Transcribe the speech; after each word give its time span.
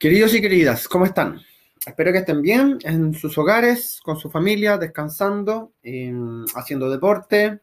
Queridos 0.00 0.32
y 0.32 0.40
queridas, 0.40 0.88
¿cómo 0.88 1.04
están? 1.04 1.42
Espero 1.86 2.10
que 2.10 2.20
estén 2.20 2.40
bien 2.40 2.78
en 2.84 3.12
sus 3.12 3.36
hogares, 3.36 4.00
con 4.02 4.16
su 4.16 4.30
familia, 4.30 4.78
descansando, 4.78 5.74
em, 5.82 6.46
haciendo 6.54 6.88
deporte, 6.88 7.60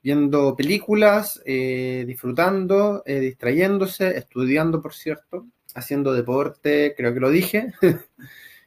viendo 0.00 0.54
películas, 0.54 1.42
eh, 1.44 2.04
disfrutando, 2.06 3.02
eh, 3.04 3.18
distrayéndose, 3.18 4.16
estudiando, 4.16 4.80
por 4.80 4.94
cierto, 4.94 5.48
haciendo 5.74 6.12
deporte, 6.12 6.94
creo 6.96 7.12
que 7.12 7.18
lo 7.18 7.30
dije, 7.30 7.72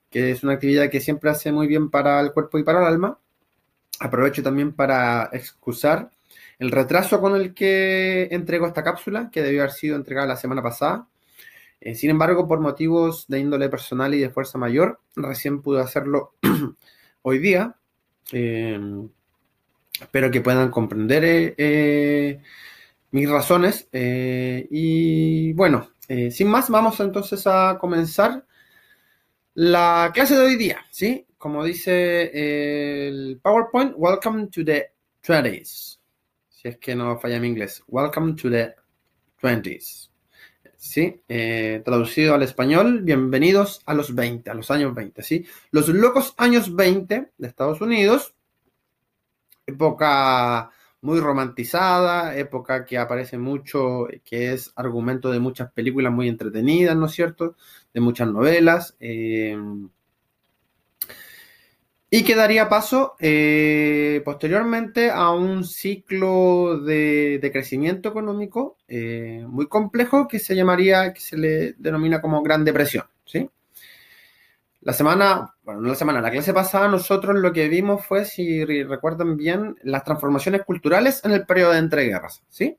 que 0.09 0.31
es 0.31 0.43
una 0.43 0.52
actividad 0.55 0.89
que 0.89 1.00
siempre 1.00 1.29
hace 1.29 1.54
muy 1.54 1.68
bien 1.68 1.89
para 1.89 2.20
el 2.20 2.34
cuerpo 2.34 2.59
y 2.59 2.66
para 2.66 2.81
el 2.81 2.88
alma. 2.88 3.18
Aprovecho 4.02 4.43
también 4.43 4.73
para 4.73 5.29
excusar 5.31 6.11
el 6.59 6.70
retraso 6.70 7.21
con 7.21 7.38
el 7.38 7.54
que 7.54 8.27
entrego 8.31 8.68
esta 8.68 8.84
cápsula, 8.84 9.29
que 9.31 9.41
debió 9.41 9.61
haber 9.61 9.71
sido 9.71 9.95
entregada 9.95 10.27
la 10.27 10.36
semana 10.36 10.61
pasada 10.61 11.07
eh, 11.82 11.96
sin 11.96 12.09
embargo, 12.09 12.48
por 12.48 12.59
motivos 12.59 13.25
de 13.27 13.39
índole 13.39 13.70
personal 13.70 14.14
y 14.14 14.20
de 14.20 14.29
fuerza 14.29 14.57
mayor, 14.57 15.00
recién 15.15 15.61
pude 15.61 15.82
hacerlo 15.82 16.33
hoy 17.21 17.39
día. 17.39 17.75
Em, 18.32 19.10
espero 20.00 20.29
que 20.29 20.42
puedan 20.42 20.69
comprender 20.71 21.24
eh, 21.24 21.55
eh, 21.57 22.42
mis 23.11 23.29
razones. 23.29 23.88
y 23.92 25.54
bueno, 25.54 25.89
sin 26.32 26.47
más, 26.47 26.69
vamos 26.69 27.00
entonces 27.00 27.46
a 27.47 27.78
comenzar 27.80 28.46
la 29.54 30.11
clase 30.14 30.36
de 30.36 30.41
hoy 30.41 30.55
día. 30.55 30.86
¿sí? 30.91 31.25
Como 31.38 31.64
dice 31.64 33.08
el 33.08 33.39
PowerPoint, 33.41 33.94
Welcome 33.95 34.47
to 34.47 34.66
the 34.66 34.91
20s. 35.23 36.00
Si 36.50 36.67
es 36.67 36.77
que 36.77 36.95
no 36.95 37.17
falla 37.19 37.39
mi 37.39 37.47
inglés. 37.47 37.83
Welcome 37.88 38.36
to 38.36 38.50
the 38.50 38.75
20s. 39.41 40.08
¿Sí? 40.80 41.22
Eh, 41.28 41.81
traducido 41.83 42.33
al 42.33 42.42
español, 42.42 43.02
bienvenidos 43.02 43.81
a 43.86 43.94
los 43.94 44.16
20, 44.16 44.50
a 44.50 44.53
los 44.53 44.72
años 44.72 44.95
20, 44.95 45.22
¿sí? 45.22 45.45
Los 45.72 45.89
locos 45.89 46.33
años 46.38 46.73
20 46.73 47.31
de 47.38 47.47
Estados 47.47 47.81
Unidos, 47.81 48.33
época 49.67 50.72
muy 51.02 51.19
romantizada, 51.19 52.38
época 52.38 52.85
que 52.85 52.97
aparece 52.97 53.38
mucho, 53.38 54.07
que 54.23 54.53
es 54.53 54.72
argumento 54.77 55.30
de 55.31 55.39
muchas 55.39 55.69
películas 55.73 56.13
muy 56.13 56.30
entretenidas, 56.30 56.95
¿no 56.95 57.07
es 57.07 57.11
cierto? 57.11 57.57
De 57.94 58.00
muchas 58.00 58.30
novelas. 58.30 58.95
Eh, 59.02 59.57
y 62.11 62.23
que 62.23 62.35
daría 62.35 62.69
paso 62.69 63.15
eh, 63.19 64.21
posteriormente 64.25 65.11
a 65.11 65.29
un 65.29 65.63
ciclo 65.63 66.79
de, 66.79 67.49
crecimiento 67.53 68.09
económico 68.09 68.77
eh, 68.88 69.45
muy 69.47 69.67
complejo 69.67 70.27
que 70.27 70.39
se 70.39 70.55
llamaría, 70.55 71.13
que 71.13 71.21
se 71.21 71.38
le 71.38 71.73
denomina 71.73 72.19
como 72.19 72.41
Gran 72.41 72.66
Depresión. 72.66 73.05
¿sí? 73.25 73.47
La 74.81 74.93
semana, 74.93 75.53
bueno, 75.63 75.81
no 75.81 75.89
la 75.89 75.95
semana, 75.95 76.21
la 76.21 76.31
clase 76.31 76.53
pasada 76.53 76.88
nosotros 76.88 77.35
lo 77.35 77.53
que 77.53 77.67
vimos 77.67 78.03
fue, 78.03 78.25
si 78.25 78.66
recuerdan 78.66 79.38
bien, 79.38 79.75
las 79.83 80.03
transformaciones 80.03 80.63
culturales 80.63 81.23
en 81.23 81.31
el 81.31 81.45
periodo 81.45 81.73
de 81.73 81.79
entreguerras. 81.79 82.41
¿sí? 82.49 82.75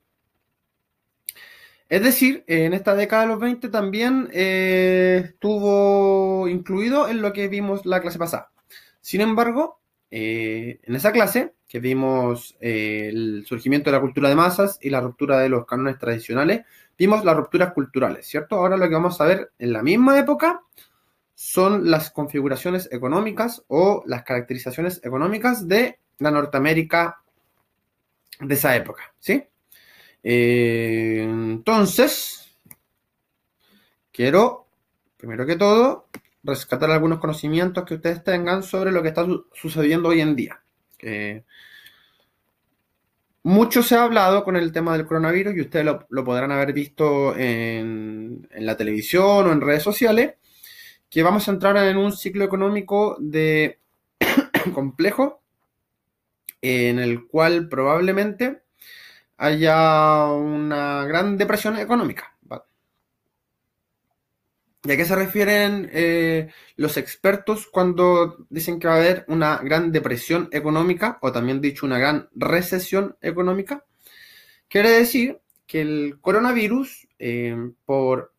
Es 1.88 2.02
decir, 2.02 2.42
en 2.48 2.72
esta 2.72 2.96
década 2.96 3.22
de 3.22 3.28
los 3.28 3.40
20 3.40 3.68
también 3.68 4.28
eh, 4.32 5.22
estuvo 5.24 6.48
incluido 6.48 7.08
en 7.08 7.22
lo 7.22 7.32
que 7.32 7.46
vimos 7.46 7.86
la 7.86 8.00
clase 8.00 8.18
pasada. 8.18 8.50
Sin 9.00 9.20
embargo, 9.20 9.80
eh, 10.10 10.80
en 10.82 10.94
esa 10.94 11.12
clase, 11.12 11.54
que 11.68 11.78
vimos 11.78 12.56
eh, 12.60 13.08
el 13.10 13.44
surgimiento 13.46 13.90
de 13.90 13.96
la 13.96 14.00
cultura 14.00 14.28
de 14.28 14.34
masas 14.34 14.78
y 14.82 14.90
la 14.90 15.00
ruptura 15.00 15.38
de 15.38 15.48
los 15.48 15.66
cánones 15.66 15.98
tradicionales, 15.98 16.62
vimos 16.98 17.24
las 17.24 17.36
rupturas 17.36 17.72
culturales, 17.72 18.26
¿cierto? 18.26 18.56
Ahora 18.56 18.76
lo 18.76 18.88
que 18.88 18.94
vamos 18.94 19.20
a 19.20 19.24
ver 19.24 19.52
en 19.58 19.72
la 19.72 19.82
misma 19.82 20.18
época 20.18 20.62
son 21.34 21.90
las 21.90 22.10
configuraciones 22.10 22.88
económicas 22.92 23.62
o 23.68 24.02
las 24.06 24.24
caracterizaciones 24.24 25.00
económicas 25.04 25.66
de 25.66 25.98
la 26.18 26.30
Norteamérica 26.30 27.22
de 28.40 28.54
esa 28.54 28.76
época, 28.76 29.14
¿sí? 29.18 29.42
Eh, 30.22 31.22
entonces, 31.22 32.58
quiero, 34.12 34.66
primero 35.16 35.46
que 35.46 35.56
todo, 35.56 36.08
rescatar 36.42 36.90
algunos 36.90 37.18
conocimientos 37.18 37.84
que 37.84 37.94
ustedes 37.94 38.24
tengan 38.24 38.62
sobre 38.62 38.92
lo 38.92 39.02
que 39.02 39.08
está 39.08 39.26
sucediendo 39.52 40.08
hoy 40.08 40.20
en 40.20 40.36
día. 40.36 40.60
mucho 43.42 43.82
se 43.82 43.94
ha 43.94 44.04
hablado 44.04 44.44
con 44.44 44.56
el 44.56 44.72
tema 44.72 44.96
del 44.96 45.06
coronavirus 45.06 45.56
y 45.56 45.60
ustedes 45.62 45.86
lo, 46.08 46.24
podrán 46.24 46.52
haber 46.52 46.72
visto 46.72 47.36
en, 47.36 48.48
la 48.52 48.76
televisión 48.76 49.46
o 49.46 49.52
en 49.52 49.60
redes 49.60 49.82
sociales, 49.82 50.34
que 51.08 51.22
vamos 51.22 51.48
a 51.48 51.52
entrar 51.52 51.76
en 51.76 51.96
un 51.96 52.12
ciclo 52.12 52.44
económico 52.44 53.16
de 53.18 53.80
complejo 54.74 55.42
en 56.62 56.98
el 56.98 57.26
cual 57.26 57.68
probablemente 57.68 58.62
haya 59.38 60.26
una 60.26 61.06
gran 61.06 61.38
depresión 61.38 61.78
económica. 61.78 62.34
¿Y 64.82 64.92
a 64.92 64.96
qué 64.96 65.04
se 65.04 65.14
refieren 65.14 65.90
eh, 65.92 66.48
los 66.76 66.96
expertos 66.96 67.66
cuando 67.66 68.46
dicen 68.48 68.78
que 68.78 68.88
va 68.88 68.94
a 68.94 68.96
haber 68.96 69.26
una 69.28 69.58
gran 69.58 69.92
depresión 69.92 70.48
económica 70.52 71.18
o 71.20 71.32
también 71.32 71.60
dicho 71.60 71.84
una 71.84 71.98
gran 71.98 72.30
recesión 72.34 73.16
económica? 73.20 73.84
Quiere 74.68 74.90
decir 74.90 75.38
que 75.66 75.82
el 75.82 76.18
coronavirus, 76.20 77.08
eh, 77.18 77.72
por 77.84 78.32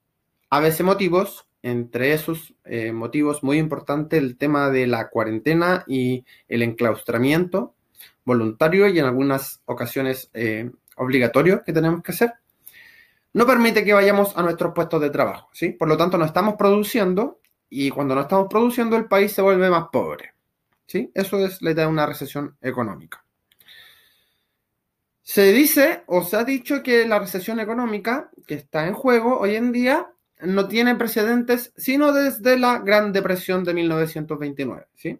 a 0.49 0.59
veces 0.59 0.83
motivos, 0.83 1.47
entre 1.61 2.13
esos 2.13 2.55
eh, 2.65 2.91
motivos 2.91 3.43
muy 3.43 3.59
importante 3.59 4.17
el 4.17 4.35
tema 4.35 4.71
de 4.71 4.87
la 4.87 5.09
cuarentena 5.09 5.83
y 5.85 6.25
el 6.47 6.63
enclaustramiento 6.63 7.75
voluntario 8.25 8.87
y 8.87 8.97
en 8.97 9.05
algunas 9.05 9.61
ocasiones 9.65 10.31
obligatorio 10.95 11.63
que 11.63 11.71
tenemos 11.71 12.01
que 12.01 12.13
hacer, 12.13 12.33
no 13.33 13.45
permite 13.45 13.83
que 13.83 13.93
vayamos 13.93 14.35
a 14.37 14.41
nuestros 14.41 14.73
puestos 14.73 15.01
de 15.01 15.09
trabajo, 15.09 15.49
¿sí? 15.53 15.69
Por 15.69 15.87
lo 15.87 15.97
tanto, 15.97 16.17
no 16.17 16.25
estamos 16.25 16.55
produciendo 16.55 17.39
y 17.69 17.89
cuando 17.89 18.15
no 18.15 18.21
estamos 18.21 18.47
produciendo 18.49 18.97
el 18.97 19.05
país 19.05 19.31
se 19.31 19.41
vuelve 19.41 19.69
más 19.69 19.85
pobre, 19.91 20.33
¿sí? 20.85 21.11
Eso 21.13 21.43
es 21.45 21.61
la 21.61 21.71
idea 21.71 21.85
de 21.85 21.91
una 21.91 22.05
recesión 22.05 22.57
económica. 22.61 23.23
Se 25.23 25.53
dice 25.53 26.03
o 26.07 26.23
se 26.23 26.35
ha 26.35 26.43
dicho 26.43 26.83
que 26.83 27.07
la 27.07 27.19
recesión 27.19 27.59
económica 27.59 28.29
que 28.45 28.55
está 28.55 28.87
en 28.87 28.93
juego 28.93 29.39
hoy 29.39 29.55
en 29.55 29.71
día 29.71 30.11
no 30.41 30.67
tiene 30.67 30.95
precedentes 30.95 31.71
sino 31.77 32.11
desde 32.11 32.57
la 32.57 32.79
Gran 32.79 33.13
Depresión 33.13 33.63
de 33.63 33.73
1929, 33.73 34.87
¿sí? 34.95 35.19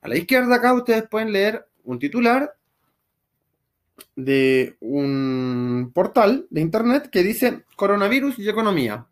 A 0.00 0.08
la 0.08 0.16
izquierda 0.16 0.56
acá 0.56 0.72
ustedes 0.72 1.06
pueden 1.08 1.32
leer 1.32 1.66
un 1.84 1.98
titular 1.98 2.56
de 4.16 4.76
un 4.80 5.90
portal 5.94 6.46
de 6.50 6.60
internet 6.60 7.10
que 7.10 7.22
dice 7.22 7.64
coronavirus 7.76 8.38
y 8.38 8.48
economía. 8.48 9.06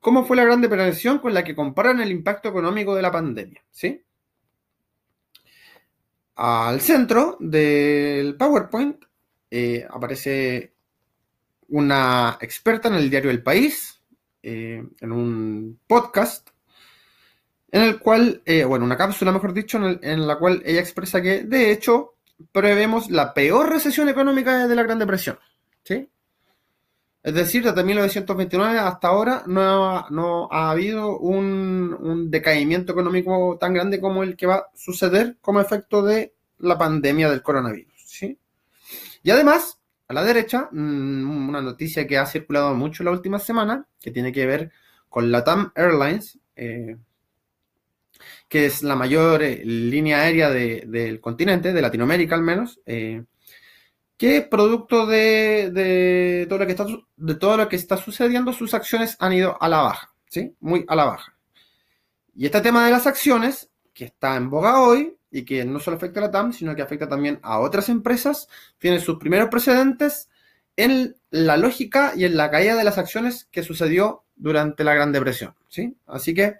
¿Cómo 0.00 0.24
fue 0.24 0.36
la 0.36 0.44
gran 0.44 0.60
depresión 0.60 1.18
con 1.18 1.32
la 1.32 1.44
que 1.44 1.54
comparan 1.54 2.00
el 2.00 2.10
impacto 2.10 2.48
económico 2.48 2.94
de 2.94 3.02
la 3.02 3.12
pandemia? 3.12 3.62
¿Sí? 3.70 4.02
Al 6.34 6.80
centro 6.80 7.36
del 7.38 8.36
PowerPoint 8.36 9.04
eh, 9.50 9.86
aparece 9.88 10.72
una 11.68 12.36
experta 12.40 12.88
en 12.88 12.94
el 12.94 13.10
diario 13.10 13.30
El 13.30 13.42
País, 13.42 14.00
eh, 14.42 14.82
en 15.00 15.12
un 15.12 15.78
podcast, 15.86 16.48
en 17.70 17.82
el 17.82 17.98
cual, 17.98 18.42
eh, 18.44 18.64
bueno, 18.64 18.84
una 18.84 18.96
cápsula, 18.96 19.30
mejor 19.30 19.54
dicho, 19.54 19.78
en 20.02 20.26
la 20.26 20.36
cual 20.36 20.62
ella 20.64 20.80
expresa 20.80 21.22
que, 21.22 21.44
de 21.44 21.70
hecho, 21.70 22.11
prevemos 22.50 23.10
la 23.10 23.34
peor 23.34 23.70
recesión 23.70 24.08
económica 24.08 24.58
desde 24.58 24.74
la 24.74 24.82
Gran 24.82 24.98
Depresión. 24.98 25.38
¿sí? 25.84 26.08
Es 27.22 27.34
decir, 27.34 27.62
desde 27.62 27.84
1929 27.84 28.78
hasta 28.78 29.08
ahora 29.08 29.44
no 29.46 30.48
ha, 30.50 30.70
habido 30.70 31.18
un, 31.18 32.30
decaimiento 32.30 32.92
económico 32.92 33.58
tan 33.60 33.74
grande 33.74 34.00
como 34.00 34.22
el 34.22 34.36
que 34.36 34.46
va 34.46 34.56
a 34.56 34.66
suceder 34.74 35.36
como 35.40 35.60
efecto 35.60 36.02
de 36.02 36.34
la 36.58 36.76
pandemia 36.76 37.30
del 37.30 37.42
coronavirus. 37.42 37.94
¿sí? 37.96 38.38
Y 39.22 39.30
además, 39.30 39.78
a 40.08 40.14
la 40.14 40.24
derecha, 40.24 40.68
mm, 40.72 41.48
una 41.48 41.60
noticia 41.60 42.06
que 42.06 42.18
ha 42.18 42.26
circulado 42.26 42.74
mucho 42.74 43.04
la 43.04 43.12
última 43.12 43.38
semana, 43.38 43.86
que 44.00 44.10
tiene 44.10 44.32
que 44.32 44.46
ver 44.46 44.72
con 45.08 45.30
la 45.30 45.44
TAM 45.44 45.70
Airlines, 45.76 46.38
eh, 46.56 46.96
que 48.48 48.66
es 48.66 48.82
la 48.82 48.96
mayor 48.96 49.42
eh, 49.42 49.62
línea 49.64 50.22
aérea 50.22 50.50
del 50.50 51.20
continente, 51.20 51.72
de 51.72 51.82
Latinoamérica 51.82 52.34
al 52.34 52.42
menos, 52.42 52.80
eh, 52.86 53.24
que 54.16 54.42
producto 54.42 55.06
de, 55.06 56.46
todo 56.48 56.58
lo 56.58 56.66
que 56.66 56.72
está, 56.72 56.86
de 57.16 57.34
todo 57.34 57.56
lo 57.56 57.68
que 57.68 57.76
está 57.76 57.96
sucediendo, 57.96 58.52
sus 58.52 58.74
acciones 58.74 59.16
han 59.18 59.32
ido 59.32 59.60
a 59.60 59.68
la 59.68 59.80
baja, 59.80 60.14
¿sí? 60.28 60.54
Muy 60.60 60.84
a 60.86 60.94
la 60.94 61.06
baja. 61.06 61.36
Y 62.34 62.46
este 62.46 62.60
tema 62.60 62.86
de 62.86 62.92
las 62.92 63.06
acciones, 63.06 63.70
que 63.92 64.04
está 64.06 64.36
en 64.36 64.48
boga 64.48 64.80
hoy 64.80 65.16
y 65.30 65.44
que 65.44 65.64
no 65.64 65.80
solo 65.80 65.96
afecta 65.96 66.20
a 66.20 66.24
la 66.24 66.30
TAM, 66.30 66.52
sino 66.52 66.74
que 66.74 66.82
afecta 66.82 67.08
también 67.08 67.40
a 67.42 67.58
otras 67.58 67.88
empresas, 67.88 68.48
tiene 68.78 69.00
sus 69.00 69.18
primeros 69.18 69.48
precedentes 69.48 70.28
en 70.76 71.16
la 71.30 71.56
lógica 71.56 72.12
y 72.16 72.24
en 72.24 72.36
la 72.36 72.50
caída 72.50 72.76
de 72.76 72.84
las 72.84 72.98
acciones 72.98 73.48
que 73.50 73.62
sucedió 73.62 74.24
durante 74.36 74.84
la 74.84 74.94
Gran 74.94 75.12
Depresión. 75.12 75.54
¿sí? 75.68 75.96
Así 76.06 76.34
que 76.34 76.56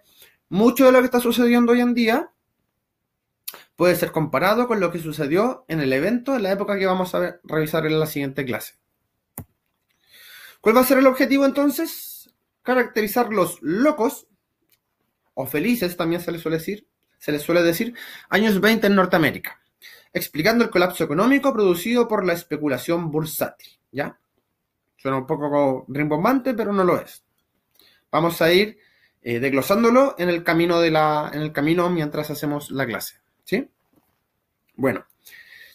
mucho 0.52 0.84
de 0.84 0.92
lo 0.92 0.98
que 0.98 1.06
está 1.06 1.18
sucediendo 1.18 1.72
hoy 1.72 1.80
en 1.80 1.94
día 1.94 2.30
puede 3.74 3.96
ser 3.96 4.12
comparado 4.12 4.68
con 4.68 4.80
lo 4.80 4.92
que 4.92 4.98
sucedió 4.98 5.64
en 5.66 5.80
el 5.80 5.94
evento 5.94 6.36
en 6.36 6.42
la 6.42 6.52
época 6.52 6.78
que 6.78 6.84
vamos 6.84 7.14
a 7.14 7.40
revisar 7.42 7.86
en 7.86 7.98
la 7.98 8.04
siguiente 8.04 8.44
clase. 8.44 8.74
¿Cuál 10.60 10.76
va 10.76 10.82
a 10.82 10.84
ser 10.84 10.98
el 10.98 11.06
objetivo 11.06 11.46
entonces? 11.46 12.34
Caracterizar 12.62 13.32
los 13.32 13.62
locos 13.62 14.26
o 15.32 15.46
felices, 15.46 15.96
también 15.96 16.20
se 16.20 16.30
les 16.30 16.42
suele 16.42 16.58
decir, 16.58 16.86
se 17.18 17.32
les 17.32 17.40
suele 17.40 17.62
decir, 17.62 17.94
años 18.28 18.60
20 18.60 18.88
en 18.88 18.94
Norteamérica, 18.94 19.58
explicando 20.12 20.64
el 20.64 20.70
colapso 20.70 21.02
económico 21.02 21.54
producido 21.54 22.06
por 22.06 22.26
la 22.26 22.34
especulación 22.34 23.10
bursátil, 23.10 23.80
¿ya? 23.90 24.18
Suena 24.98 25.16
un 25.16 25.26
poco 25.26 25.86
rimbombante, 25.88 26.52
pero 26.52 26.74
no 26.74 26.84
lo 26.84 27.00
es. 27.00 27.24
Vamos 28.10 28.42
a 28.42 28.52
ir 28.52 28.78
eh, 29.22 29.38
desglosándolo 29.38 30.16
en 30.18 30.28
el 30.28 30.42
camino 30.42 30.80
de 30.80 30.90
la, 30.90 31.30
en 31.32 31.42
el 31.42 31.52
camino 31.52 31.88
mientras 31.90 32.30
hacemos 32.30 32.70
la 32.70 32.86
clase. 32.86 33.16
¿Sí? 33.44 33.68
Bueno, 34.74 35.06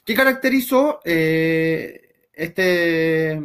¿qué 0.03 0.13
caracterizó 0.15 0.99
eh, 1.05 2.29
este, 2.33 3.41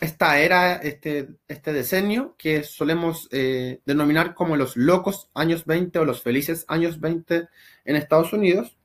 esta 0.00 0.40
era, 0.40 0.76
este, 0.76 1.28
este 1.46 1.72
decenio 1.72 2.34
que 2.36 2.64
solemos 2.64 3.28
eh, 3.30 3.80
denominar 3.84 4.34
como 4.34 4.56
los 4.56 4.76
locos 4.76 5.30
años 5.34 5.64
20 5.66 6.00
o 6.00 6.04
los 6.04 6.22
felices 6.22 6.64
años 6.68 7.00
20 7.00 7.48
en 7.84 7.96
Estados 7.96 8.32
Unidos? 8.32 8.76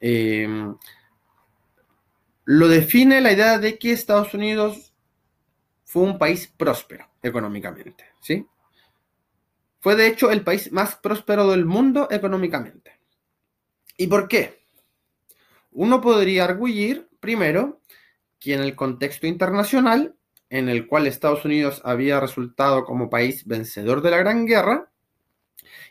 Em, 0.00 0.74
lo 2.44 2.68
define 2.68 3.20
la 3.20 3.32
idea 3.32 3.58
de 3.58 3.78
que 3.78 3.92
Estados 3.92 4.32
Unidos 4.32 4.94
fue 5.84 6.02
un 6.02 6.18
país 6.18 6.52
próspero 6.56 7.10
económicamente, 7.22 8.04
¿sí? 8.22 8.46
Fue 9.80 9.96
de 9.96 10.06
hecho 10.06 10.30
el 10.30 10.42
país 10.42 10.70
más 10.72 10.96
próspero 10.96 11.50
del 11.50 11.64
mundo 11.64 12.08
económicamente. 12.10 13.00
¿Y 13.96 14.06
por 14.06 14.28
qué? 14.28 14.60
Uno 15.72 16.00
podría 16.00 16.44
arguir, 16.44 17.08
primero, 17.20 17.80
que 18.38 18.54
en 18.54 18.60
el 18.60 18.74
contexto 18.74 19.26
internacional, 19.26 20.14
en 20.48 20.68
el 20.68 20.86
cual 20.86 21.06
Estados 21.06 21.44
Unidos 21.44 21.80
había 21.84 22.20
resultado 22.20 22.84
como 22.84 23.10
país 23.10 23.46
vencedor 23.46 24.02
de 24.02 24.10
la 24.10 24.18
Gran 24.18 24.46
Guerra, 24.46 24.90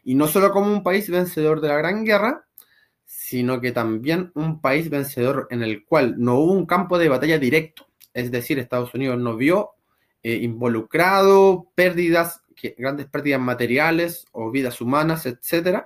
y 0.04 0.16
no 0.16 0.28
solo 0.28 0.52
como 0.52 0.72
un 0.72 0.84
país 0.84 1.10
vencedor 1.10 1.62
de 1.62 1.70
la 1.70 1.78
Gran 1.78 2.04
Guerra, 2.04 2.46
sino 3.06 3.62
que 3.62 3.72
también 3.72 4.32
un 4.36 4.62
país 4.62 4.90
vencedor 4.90 5.48
en 5.50 5.64
el 5.64 5.86
cual 5.86 6.16
no 6.18 6.36
hubo 6.36 6.54
un 6.54 6.66
campo 6.66 6.98
de 6.98 7.10
batalla 7.10 7.40
directo, 7.40 7.88
es 8.14 8.32
decir, 8.32 8.60
Estados 8.60 8.94
Unidos 8.94 9.18
no 9.18 9.36
vio 9.36 9.72
eh, 10.22 10.36
involucrado 10.36 11.72
pérdidas, 11.76 12.44
grandes 12.78 13.08
pérdidas 13.08 13.42
materiales 13.42 14.26
o 14.32 14.52
vidas 14.52 14.82
humanas, 14.82 15.26
etc. 15.26 15.86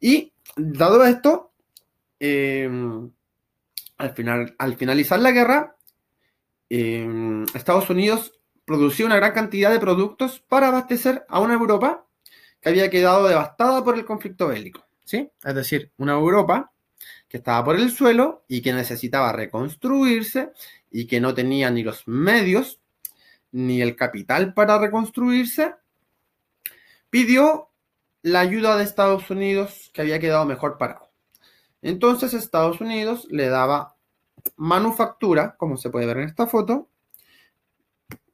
Y 0.00 0.32
dado 0.56 1.04
esto, 1.04 1.52
em, 2.18 3.10
al, 3.98 4.10
final, 4.14 4.54
al 4.58 4.76
finalizar 4.76 5.20
la 5.20 5.30
guerra, 5.30 5.76
em, 6.68 7.44
Estados 7.54 7.88
Unidos 7.90 8.32
producía 8.64 9.06
una 9.06 9.16
gran 9.16 9.32
cantidad 9.32 9.70
de 9.70 9.80
productos 9.80 10.40
para 10.40 10.68
abastecer 10.68 11.24
a 11.28 11.40
una 11.40 11.54
Europa 11.54 12.06
que 12.60 12.68
había 12.68 12.90
quedado 12.90 13.28
devastada 13.28 13.84
por 13.84 13.96
el 13.96 14.04
conflicto 14.04 14.48
bélico. 14.48 14.86
¿sí? 15.04 15.30
Es 15.44 15.54
decir, 15.54 15.92
una 15.98 16.14
Europa 16.14 16.72
que 17.28 17.38
estaba 17.38 17.64
por 17.64 17.76
el 17.76 17.90
suelo 17.90 18.44
y 18.48 18.60
que 18.62 18.72
necesitaba 18.72 19.32
reconstruirse 19.32 20.52
y 20.90 21.06
que 21.06 21.20
no 21.20 21.34
tenía 21.34 21.70
ni 21.70 21.82
los 21.82 22.06
medios 22.06 22.80
ni 23.52 23.82
el 23.82 23.96
capital 23.96 24.54
para 24.54 24.78
reconstruirse, 24.78 25.74
pidió 27.10 27.68
la 28.22 28.40
ayuda 28.40 28.76
de 28.76 28.84
Estados 28.84 29.30
Unidos 29.30 29.90
que 29.94 30.02
había 30.02 30.18
quedado 30.18 30.44
mejor 30.44 30.78
parado. 30.78 31.10
Entonces 31.82 32.34
Estados 32.34 32.80
Unidos 32.80 33.26
le 33.30 33.48
daba 33.48 33.94
manufactura, 34.56 35.56
como 35.56 35.76
se 35.76 35.90
puede 35.90 36.06
ver 36.06 36.18
en 36.18 36.28
esta 36.28 36.46
foto, 36.46 36.88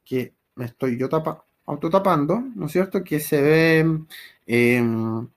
que 0.05 0.35
me 0.55 0.67
estoy 0.67 0.99
yo 0.99 1.09
tapa, 1.09 1.45
autotapando, 1.67 2.43
¿no 2.55 2.67
es 2.67 2.73
cierto? 2.73 3.03
Que 3.05 3.21
se 3.21 3.41
ve, 3.43 4.05
em, 4.47 5.29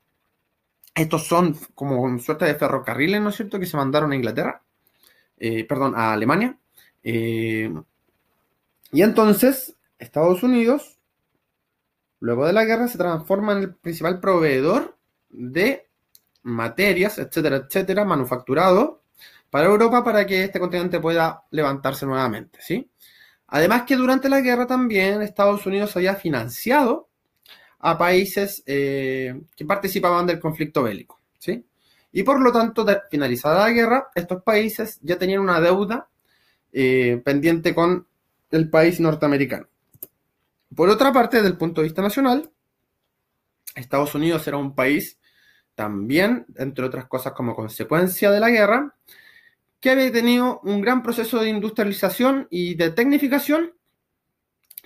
estos 0.93 1.27
son 1.27 1.57
como 1.73 2.17
suerte 2.19 2.45
de 2.45 2.55
ferrocarriles, 2.55 3.21
¿no 3.21 3.29
es 3.29 3.35
cierto? 3.35 3.59
Que 3.59 3.65
se 3.65 3.77
mandaron 3.77 4.11
a 4.11 4.15
Inglaterra, 4.15 4.61
eh, 5.37 5.65
perdón, 5.65 5.93
a 5.95 6.13
Alemania. 6.13 6.57
Eh, 7.03 7.71
y 8.95 9.03
entonces 9.03 9.75
Estados 9.99 10.41
Unidos 10.41 10.95
Luego 12.25 12.47
de 12.47 12.53
la 12.53 12.65
guerra 12.65 12.87
se 12.87 12.97
transforma 12.97 13.53
en 13.53 13.59
el 13.59 13.75
principal 13.75 14.19
proveedor 14.19 14.97
de 15.29 15.87
materias, 16.41 17.19
etcétera, 17.19 17.57
etcétera, 17.57 18.05
manufacturado 18.05 19.03
para 19.51 19.67
Europa 19.67 20.03
para 20.03 20.25
que 20.25 20.43
este 20.43 20.59
continente 20.59 20.99
pueda 20.99 21.43
levantarse 21.51 22.05
nuevamente, 22.07 22.59
¿sí? 22.61 22.89
Además 23.47 23.83
que 23.83 23.95
durante 23.95 24.27
la 24.27 24.41
guerra 24.41 24.65
también 24.65 25.21
Estados 25.21 25.65
Unidos 25.67 25.95
había 25.95 26.15
financiado 26.15 27.09
a 27.79 27.95
países 27.97 28.63
eh, 28.65 29.39
que 29.55 29.65
participaban 29.65 30.25
del 30.25 30.39
conflicto 30.39 30.81
bélico, 30.81 31.19
¿sí? 31.37 31.63
Y 32.11 32.23
por 32.23 32.41
lo 32.41 32.51
tanto, 32.51 32.85
finalizada 33.11 33.67
la 33.67 33.71
guerra, 33.71 34.07
estos 34.15 34.41
países 34.41 34.99
ya 35.03 35.17
tenían 35.19 35.41
una 35.41 35.61
deuda 35.61 36.07
eh, 36.73 37.21
pendiente 37.23 37.75
con 37.75 38.07
el 38.57 38.69
país 38.69 38.99
norteamericano. 38.99 39.67
Por 40.75 40.89
otra 40.89 41.13
parte, 41.13 41.37
desde 41.37 41.49
el 41.49 41.57
punto 41.57 41.81
de 41.81 41.87
vista 41.87 42.01
nacional, 42.01 42.51
Estados 43.75 44.15
Unidos 44.15 44.47
era 44.47 44.57
un 44.57 44.75
país 44.75 45.19
también, 45.75 46.45
entre 46.55 46.85
otras 46.85 47.05
cosas 47.07 47.33
como 47.33 47.55
consecuencia 47.55 48.31
de 48.31 48.39
la 48.39 48.49
guerra, 48.49 48.95
que 49.79 49.91
había 49.91 50.11
tenido 50.11 50.61
un 50.63 50.81
gran 50.81 51.03
proceso 51.03 51.39
de 51.39 51.49
industrialización 51.49 52.47
y 52.49 52.75
de 52.75 52.91
tecnificación 52.91 53.73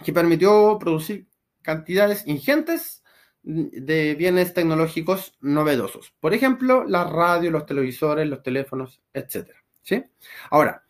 que 0.03 0.13
permitió 0.13 0.77
producir 0.79 1.27
cantidades 1.61 2.25
ingentes 2.27 3.03
de 3.43 4.15
bienes 4.15 4.53
tecnológicos 4.53 5.37
novedosos. 5.39 6.13
Por 6.19 6.33
ejemplo, 6.33 6.83
la 6.85 7.03
radio, 7.03 7.51
los 7.51 7.65
televisores, 7.65 8.27
los 8.27 8.43
teléfonos, 8.43 9.01
etc. 9.13 9.51
¿sí? 9.81 10.03
Ahora, 10.49 10.83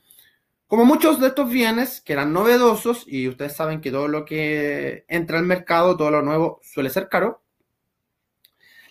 como 0.70 0.86
muchos 0.86 1.20
de 1.20 1.30
estos 1.30 1.50
bienes 1.50 2.00
que 2.00 2.14
eran 2.14 2.32
novedosos, 2.32 3.04
y 3.08 3.28
ustedes 3.28 3.56
saben 3.56 3.82
que 3.82 3.90
todo 3.90 4.08
lo 4.08 4.24
que 4.24 5.04
entra 5.08 5.40
al 5.40 5.46
mercado, 5.46 5.98
todo 5.98 6.12
lo 6.12 6.22
nuevo 6.22 6.60
suele 6.62 6.92
ser 6.92 7.10
caro, 7.10 7.42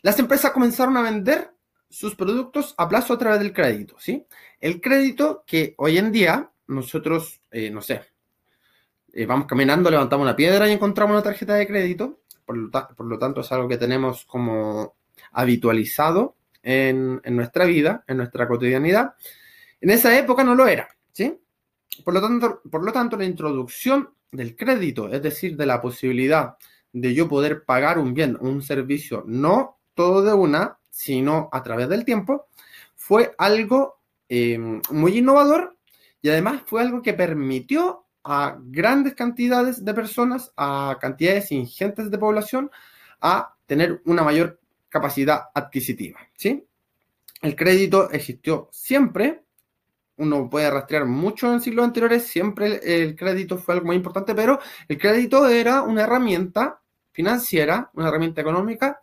las 0.02 0.18
empresas 0.18 0.50
comenzaron 0.50 0.96
a 0.96 1.02
vender 1.02 1.52
sus 1.88 2.16
productos 2.16 2.74
a 2.78 2.88
plazo 2.88 3.14
a 3.14 3.18
través 3.18 3.38
del 3.38 3.52
crédito, 3.52 3.94
¿sí? 4.00 4.26
El 4.60 4.80
crédito 4.80 5.44
que 5.46 5.74
hoy 5.78 5.98
en 5.98 6.10
día 6.10 6.50
nosotros, 6.66 7.42
eh, 7.52 7.70
no 7.70 7.80
sé, 7.80 8.02
eh, 9.12 9.24
vamos 9.24 9.46
caminando, 9.46 9.88
levantamos 9.88 10.24
una 10.24 10.34
piedra 10.34 10.68
y 10.68 10.72
encontramos 10.72 11.14
una 11.14 11.22
tarjeta 11.22 11.54
de 11.54 11.68
crédito, 11.68 12.22
por 12.44 12.56
lo, 12.56 13.18
tanto 13.20 13.42
es 13.42 13.52
algo 13.52 13.68
que 13.68 13.78
tenemos 13.78 14.24
como 14.24 14.96
habitualizado 15.30 16.34
en, 16.60 17.20
en 17.22 17.36
nuestra 17.36 17.66
vida, 17.66 18.02
en 18.08 18.16
nuestra 18.16 18.48
cotidianidad. 18.48 19.14
En 19.80 19.90
esa 19.90 20.18
época 20.18 20.42
no 20.42 20.56
lo 20.56 20.66
era, 20.66 20.88
¿sí? 21.12 21.38
Por 22.04 22.14
lo, 22.14 22.20
tanto, 22.20 22.60
por 22.70 22.84
lo 22.84 22.92
tanto, 22.92 23.16
la 23.16 23.24
introducción 23.24 24.10
del 24.30 24.56
crédito, 24.56 25.08
es 25.08 25.22
decir, 25.22 25.56
de 25.56 25.66
la 25.66 25.80
posibilidad 25.80 26.56
de 26.92 27.14
yo 27.14 27.28
poder 27.28 27.64
pagar 27.64 27.98
un 27.98 28.14
bien, 28.14 28.36
un 28.40 28.62
servicio, 28.62 29.24
no 29.26 29.78
todo 29.94 30.22
de 30.22 30.32
una, 30.32 30.78
sino 30.90 31.48
a 31.52 31.62
través 31.62 31.88
del 31.88 32.04
tiempo, 32.04 32.46
fue 32.94 33.34
algo 33.38 34.00
em, 34.28 34.80
muy 34.90 35.18
innovador 35.18 35.76
y 36.20 36.28
además 36.28 36.62
fue 36.66 36.82
algo 36.82 37.02
que 37.02 37.14
permitió 37.14 38.04
a 38.24 38.58
grandes 38.60 39.14
cantidades 39.14 39.84
de 39.84 39.94
personas, 39.94 40.52
a 40.56 40.98
cantidades 41.00 41.50
ingentes 41.52 42.10
de 42.10 42.18
población, 42.18 42.70
a 43.20 43.54
tener 43.66 44.02
una 44.04 44.22
mayor 44.22 44.60
capacidad 44.88 45.44
adquisitiva. 45.54 46.20
¿sí? 46.36 46.66
El 47.40 47.56
crédito 47.56 48.10
existió 48.10 48.68
siempre, 48.72 49.44
uno 50.18 50.50
puede 50.50 50.70
rastrear 50.70 51.06
mucho 51.06 51.52
en 51.52 51.60
siglos 51.60 51.84
anteriores, 51.84 52.26
siempre 52.26 52.80
el, 52.82 53.16
crédito 53.16 53.56
fue 53.56 53.74
algo 53.74 53.86
muy 53.86 53.96
importante, 53.96 54.34
pero 54.34 54.58
el 54.88 54.98
crédito 54.98 55.48
era 55.48 55.82
una 55.82 56.02
herramienta 56.02 56.82
financiera, 57.12 57.90
una 57.94 58.08
herramienta 58.08 58.40
económica 58.40 59.00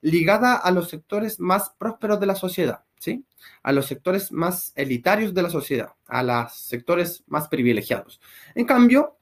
ligada 0.00 0.56
a 0.56 0.70
los 0.70 0.88
sectores 0.88 1.40
más 1.40 1.70
prósperos 1.78 2.20
de 2.20 2.26
la 2.26 2.34
sociedad, 2.34 2.84
¿sí? 2.98 3.24
A 3.62 3.72
los 3.72 3.86
sectores 3.86 4.30
más 4.32 4.72
elitarios 4.76 5.32
de 5.32 5.42
la 5.42 5.50
sociedad, 5.50 5.92
a 6.06 6.22
los 6.22 6.52
sectores 6.54 7.24
más 7.26 7.48
privilegiados. 7.48 8.20
En 8.54 8.66
cambio, 8.66 9.16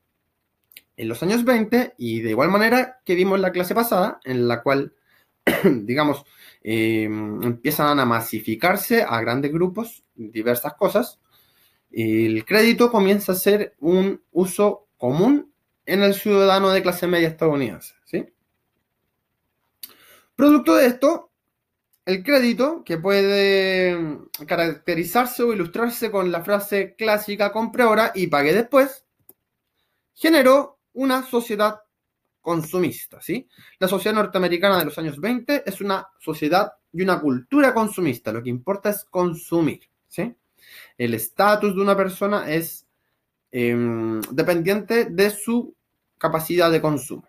en 0.96 1.08
los 1.08 1.22
años 1.22 1.44
20, 1.44 1.94
y 1.98 2.20
de 2.20 2.30
igual 2.30 2.50
manera 2.50 3.00
que 3.04 3.14
vimos 3.14 3.36
en 3.36 3.42
la 3.42 3.52
clase 3.52 3.74
pasada, 3.74 4.20
en 4.24 4.48
la 4.48 4.62
cual, 4.62 4.94
digamos, 5.64 6.24
eh, 6.62 7.04
empiezan 7.04 8.00
a 8.00 8.06
masificarse 8.06 9.02
a 9.02 9.20
grandes 9.20 9.52
grupos 9.52 10.04
diversas 10.14 10.74
cosas, 10.74 11.20
el 11.96 12.44
crédito 12.44 12.90
comienza 12.90 13.32
a 13.32 13.36
ser 13.36 13.74
un 13.80 14.22
uso 14.32 14.88
común 14.98 15.50
en 15.86 16.02
el 16.02 16.14
ciudadano 16.14 16.68
de 16.70 16.82
clase 16.82 17.06
media 17.06 17.28
estadounidense. 17.28 17.94
¿sí? 18.04 18.26
Producto 20.34 20.74
de 20.74 20.86
esto, 20.88 21.30
el 22.04 22.22
crédito, 22.22 22.84
que 22.84 22.98
puede 22.98 24.18
caracterizarse 24.46 25.42
o 25.42 25.54
ilustrarse 25.54 26.10
con 26.10 26.30
la 26.30 26.44
frase 26.44 26.94
clásica 26.96 27.50
compre 27.50 27.84
ahora 27.84 28.12
y 28.14 28.26
pague 28.26 28.52
después, 28.52 29.06
generó 30.12 30.78
una 30.92 31.22
sociedad 31.22 31.80
consumista, 32.42 33.20
¿sí? 33.20 33.48
La 33.78 33.88
sociedad 33.88 34.14
norteamericana 34.14 34.78
de 34.78 34.84
los 34.84 34.98
años 34.98 35.18
20 35.18 35.64
es 35.66 35.80
una 35.80 36.06
sociedad 36.20 36.72
y 36.92 37.02
una 37.02 37.20
cultura 37.20 37.74
consumista, 37.74 38.32
lo 38.32 38.42
que 38.42 38.50
importa 38.50 38.90
es 38.90 39.04
consumir. 39.04 39.80
El 40.98 41.14
estatus 41.14 41.74
de 41.74 41.82
una 41.82 41.96
persona 41.96 42.50
es 42.50 42.86
em, 43.52 44.20
dependiente 44.32 45.06
de 45.06 45.30
su 45.30 45.74
capacidad 46.18 46.70
de 46.70 46.80
consumo. 46.80 47.26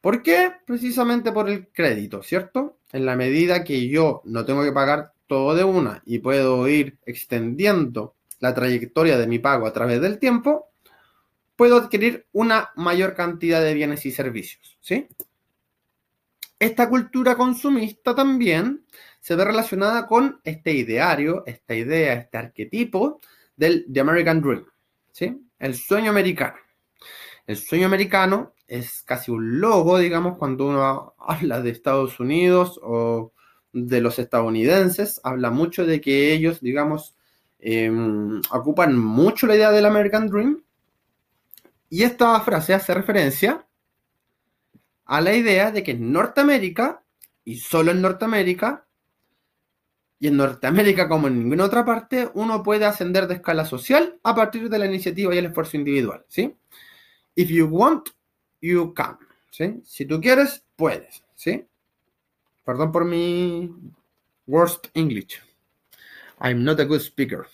¿Por 0.00 0.22
qué? 0.22 0.52
Precisamente 0.66 1.32
por 1.32 1.48
el 1.48 1.68
crédito, 1.68 2.22
¿cierto? 2.22 2.78
En 2.92 3.06
la 3.06 3.16
medida 3.16 3.64
que 3.64 3.88
yo 3.88 4.22
no 4.24 4.44
tengo 4.44 4.62
que 4.62 4.72
pagar 4.72 5.12
todo 5.26 5.54
de 5.54 5.64
una 5.64 6.02
y 6.06 6.20
puedo 6.20 6.68
ir 6.68 6.98
extendiendo 7.04 8.14
la 8.38 8.54
trayectoria 8.54 9.18
de 9.18 9.26
mi 9.26 9.38
pago 9.38 9.66
a 9.66 9.72
través 9.72 10.00
del 10.00 10.18
tiempo, 10.18 10.70
puedo 11.56 11.76
adquirir 11.76 12.26
una 12.32 12.70
mayor 12.76 13.14
cantidad 13.14 13.62
de 13.62 13.74
bienes 13.74 14.06
y 14.06 14.12
servicios, 14.12 14.78
¿sí? 14.80 15.08
Esta 16.58 16.88
cultura 16.88 17.36
consumista 17.36 18.14
también 18.14 18.84
se 19.26 19.34
ve 19.34 19.44
relacionada 19.44 20.06
con 20.06 20.40
este 20.44 20.72
ideario, 20.72 21.42
esta 21.46 21.74
idea, 21.74 22.12
este 22.12 22.38
arquetipo 22.38 23.20
del 23.56 23.84
American 24.00 24.40
Dream, 24.40 24.64
¿sí? 25.10 25.36
El 25.58 25.74
sueño 25.74 26.12
americano. 26.12 26.54
El 27.44 27.56
sueño 27.56 27.86
americano 27.86 28.54
es 28.68 29.02
casi 29.02 29.32
un 29.32 29.58
logo, 29.58 29.98
digamos, 29.98 30.38
cuando 30.38 30.68
uno 30.68 31.14
habla 31.18 31.60
de 31.60 31.70
Estados 31.70 32.20
Unidos 32.20 32.78
o 32.84 33.32
de 33.72 34.00
los 34.00 34.20
estadounidenses, 34.20 35.20
habla 35.24 35.50
mucho 35.50 35.84
de 35.84 36.00
que 36.00 36.32
ellos, 36.32 36.60
digamos, 36.60 37.16
em, 37.58 38.40
ocupan 38.52 38.96
mucho 38.96 39.48
la 39.48 39.56
idea 39.56 39.72
del 39.72 39.86
American 39.86 40.28
Dream. 40.28 40.62
Y 41.90 42.04
esta 42.04 42.38
frase 42.42 42.74
hace 42.74 42.94
referencia 42.94 43.66
a 45.04 45.20
la 45.20 45.34
idea 45.34 45.72
de 45.72 45.82
que 45.82 45.90
en 45.90 46.12
Norteamérica, 46.12 47.02
y 47.44 47.58
solo 47.58 47.90
en 47.90 48.02
Norteamérica, 48.02 48.85
y 50.18 50.28
en 50.28 50.36
Norteamérica 50.36 51.08
como 51.08 51.28
en 51.28 51.38
ninguna 51.38 51.64
otra 51.64 51.84
parte, 51.84 52.30
uno 52.34 52.62
puede 52.62 52.84
ascender 52.84 53.26
de 53.26 53.34
escala 53.34 53.64
social 53.64 54.18
a 54.22 54.34
partir 54.34 54.68
de 54.70 54.78
la 54.78 54.86
iniciativa 54.86 55.34
y 55.34 55.38
el 55.38 55.46
esfuerzo 55.46 55.76
individual, 55.76 56.24
¿sí? 56.28 56.56
If 57.34 57.50
you 57.50 57.66
want, 57.66 58.08
you 58.60 58.94
can. 58.94 59.18
¿sí? 59.50 59.80
Si 59.84 60.06
tú 60.06 60.20
quieres, 60.20 60.64
puedes. 60.74 61.22
¿sí? 61.34 61.66
Perdón 62.64 62.92
por 62.92 63.04
mi 63.04 63.74
worst 64.46 64.88
English. 64.94 65.40
I'm 66.40 66.64
not 66.64 66.80
a 66.80 66.84
good 66.84 67.00
speaker. 67.00 67.46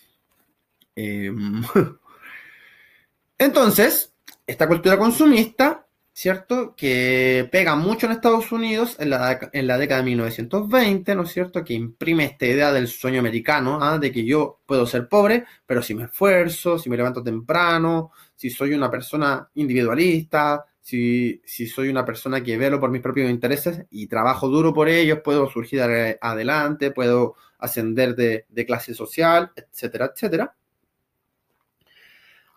Em, 0.94 1.62
entonces, 3.38 4.14
esta 4.46 4.68
cultura 4.68 4.98
consumista, 4.98 5.81
¿cierto? 6.12 6.74
Que 6.76 7.48
pega 7.50 7.74
mucho 7.74 8.06
en 8.06 8.12
Estados 8.12 8.52
Unidos 8.52 8.96
en 8.98 9.10
la, 9.10 9.50
en 9.52 9.66
la 9.66 9.78
década 9.78 10.00
de 10.00 10.06
1920, 10.06 11.14
¿no 11.14 11.22
es 11.22 11.32
cierto? 11.32 11.64
Que 11.64 11.74
imprime 11.74 12.24
esta 12.24 12.46
idea 12.46 12.72
del 12.72 12.88
sueño 12.88 13.20
americano, 13.20 13.78
¿ah? 13.80 13.98
de 13.98 14.12
que 14.12 14.24
yo 14.24 14.60
puedo 14.66 14.86
ser 14.86 15.08
pobre, 15.08 15.44
pero 15.66 15.82
si 15.82 15.94
me 15.94 16.04
esfuerzo, 16.04 16.78
si 16.78 16.90
me 16.90 16.96
levanto 16.96 17.22
temprano, 17.22 18.12
si 18.34 18.50
soy 18.50 18.74
una 18.74 18.90
persona 18.90 19.48
individualista, 19.54 20.64
si, 20.82 21.40
soy 21.68 21.88
una 21.88 22.04
persona 22.04 22.42
que 22.42 22.58
velo 22.58 22.80
por 22.80 22.90
mis 22.90 23.00
propios 23.00 23.30
intereses 23.30 23.86
y 23.90 24.08
trabajo 24.08 24.48
duro 24.48 24.74
por 24.74 24.88
ellos, 24.88 25.20
puedo 25.24 25.48
surgir 25.48 25.80
adelante, 25.80 26.90
puedo 26.90 27.36
ascender 27.58 28.16
de, 28.16 28.66
clase 28.66 28.92
social, 28.92 29.52
etcétera, 29.54 30.10
etcétera. 30.12 30.54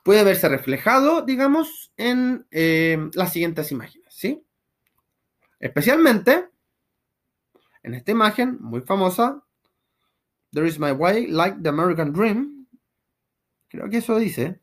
Puede 0.05 0.23
verse 0.23 0.47
reflejado, 0.47 1.23
digamos, 1.23 1.91
en 1.97 2.45
eh, 2.51 3.09
las 3.15 3.33
siguientes 3.33 3.71
imágenes, 3.71 4.13
¿sí? 4.13 4.45
Especialmente 5.59 6.47
en 7.81 7.95
esta 7.95 8.11
imagen 8.11 8.59
muy 8.61 8.81
famosa, 8.81 9.43
There 10.51 10.67
is 10.67 10.77
my 10.77 10.91
way, 10.91 11.25
like 11.25 11.57
the 11.63 11.69
American 11.69 12.13
Dream. 12.13 12.67
Creo 13.67 13.89
que 13.89 13.97
eso 13.97 14.19
dice. 14.19 14.61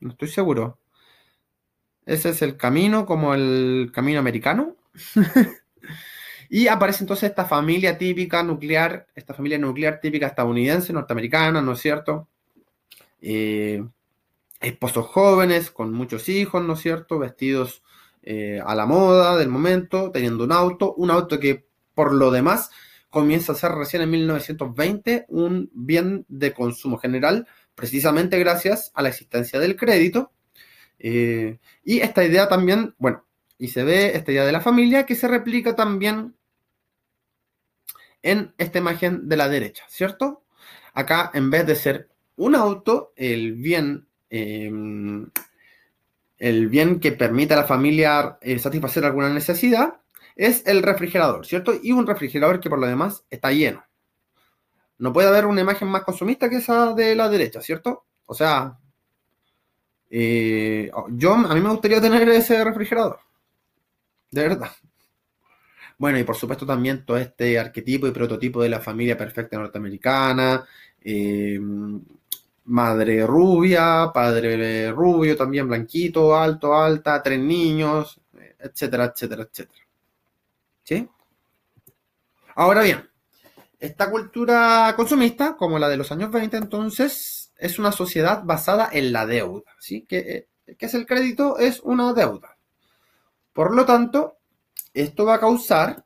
No 0.00 0.10
estoy 0.10 0.28
seguro. 0.28 0.80
Ese 2.04 2.30
es 2.30 2.42
el 2.42 2.56
camino, 2.56 3.06
como 3.06 3.34
el 3.34 3.92
camino 3.94 4.18
americano. 4.18 4.76
y 6.50 6.66
aparece 6.66 7.04
entonces 7.04 7.30
esta 7.30 7.44
familia 7.44 7.96
típica 7.96 8.42
nuclear, 8.42 9.06
esta 9.14 9.32
familia 9.32 9.58
nuclear 9.58 10.00
típica 10.00 10.26
estadounidense, 10.26 10.92
norteamericana, 10.92 11.62
¿no 11.62 11.72
es 11.72 11.78
cierto? 11.78 12.28
Eh, 13.26 13.82
esposos 14.60 15.06
jóvenes, 15.06 15.70
con 15.70 15.92
muchos 15.92 16.28
hijos, 16.28 16.62
¿no 16.62 16.74
es 16.74 16.80
cierto? 16.80 17.18
Vestidos 17.18 17.82
eh, 18.22 18.60
a 18.64 18.74
la 18.74 18.84
moda 18.84 19.38
del 19.38 19.48
momento, 19.48 20.10
teniendo 20.10 20.44
un 20.44 20.52
auto, 20.52 20.94
un 20.94 21.10
auto 21.10 21.40
que 21.40 21.66
por 21.94 22.12
lo 22.12 22.30
demás 22.30 22.70
comienza 23.08 23.52
a 23.52 23.56
ser 23.56 23.72
recién 23.72 24.02
en 24.02 24.10
1920 24.10 25.24
un 25.28 25.70
bien 25.72 26.26
de 26.28 26.52
consumo 26.52 26.98
general 26.98 27.46
precisamente 27.74 28.38
gracias 28.38 28.92
a 28.94 29.02
la 29.02 29.08
existencia 29.08 29.58
del 29.58 29.76
crédito. 29.76 30.32
Eh, 30.98 31.58
y 31.82 32.00
esta 32.00 32.24
idea 32.24 32.48
también, 32.48 32.94
bueno, 32.98 33.24
y 33.58 33.68
se 33.68 33.84
ve 33.84 34.16
esta 34.16 34.32
idea 34.32 34.44
de 34.44 34.52
la 34.52 34.60
familia 34.60 35.06
que 35.06 35.14
se 35.14 35.28
replica 35.28 35.74
también 35.74 36.34
en 38.22 38.54
esta 38.58 38.78
imagen 38.78 39.28
de 39.28 39.36
la 39.36 39.48
derecha, 39.48 39.84
¿cierto? 39.88 40.44
Acá, 40.92 41.30
en 41.34 41.50
vez 41.50 41.66
de 41.66 41.74
ser 41.74 42.13
un 42.36 42.54
auto, 42.54 43.12
el 43.16 43.54
bien, 43.54 44.06
em, 44.30 45.30
el 46.38 46.68
bien 46.68 47.00
que 47.00 47.12
permite 47.12 47.54
a 47.54 47.58
la 47.58 47.64
familia 47.64 48.38
eh, 48.40 48.58
satisfacer 48.58 49.04
alguna 49.04 49.28
necesidad, 49.30 50.00
es 50.36 50.66
el 50.66 50.82
refrigerador, 50.82 51.46
¿cierto? 51.46 51.74
Y 51.80 51.92
un 51.92 52.06
refrigerador 52.06 52.60
que 52.60 52.70
por 52.70 52.78
lo 52.80 52.86
demás 52.86 53.24
está 53.30 53.52
lleno 53.52 53.84
no 54.98 55.12
puede 55.12 55.28
haber 55.28 55.46
una 55.46 55.60
imagen 55.60 55.88
más 55.88 56.02
consumista 56.02 56.48
que 56.48 56.56
esa 56.56 56.92
de 56.94 57.14
la 57.14 57.28
derecha, 57.28 57.60
¿cierto? 57.60 58.06
O 58.26 58.34
sea, 58.34 58.78
eh, 60.10 60.90
yo 61.10 61.34
a 61.34 61.54
mí 61.54 61.60
me 61.60 61.70
gustaría 61.70 62.00
tener 62.00 62.28
ese 62.28 62.62
refrigerador. 62.64 63.18
De 64.30 64.42
verdad. 64.48 64.70
Bueno, 65.98 66.18
y 66.18 66.24
por 66.24 66.36
supuesto 66.36 66.66
también 66.66 67.04
todo 67.04 67.18
este 67.18 67.58
arquetipo 67.58 68.06
y 68.06 68.12
prototipo 68.12 68.62
de 68.62 68.68
la 68.68 68.80
familia 68.80 69.16
perfecta 69.16 69.56
norteamericana, 69.58 70.64
eh, 71.00 71.60
madre 72.64 73.26
rubia, 73.26 74.10
padre 74.12 74.90
rubio, 74.92 75.36
también 75.36 75.68
blanquito, 75.68 76.36
alto, 76.36 76.74
alta, 76.74 77.22
tres 77.22 77.38
niños, 77.38 78.20
etcétera, 78.58 79.06
etcétera, 79.06 79.42
etcétera. 79.42 79.86
¿Sí? 80.82 81.08
Ahora 82.56 82.82
bien, 82.82 83.08
esta 83.78 84.10
cultura 84.10 84.94
consumista, 84.96 85.56
como 85.56 85.78
la 85.78 85.88
de 85.88 85.96
los 85.96 86.10
años 86.12 86.30
20, 86.30 86.56
entonces, 86.56 87.52
es 87.56 87.78
una 87.78 87.92
sociedad 87.92 88.42
basada 88.44 88.88
en 88.92 89.12
la 89.12 89.26
deuda, 89.26 89.72
¿sí? 89.78 90.06
¿Qué, 90.08 90.48
es 90.66 90.94
el 90.94 91.06
crédito? 91.06 91.58
Es 91.58 91.80
una 91.80 92.12
deuda. 92.12 92.56
Por 93.52 93.74
lo 93.74 93.84
tanto, 93.84 94.38
esto 94.92 95.24
va 95.24 95.34
a 95.34 95.40
causar 95.40 96.04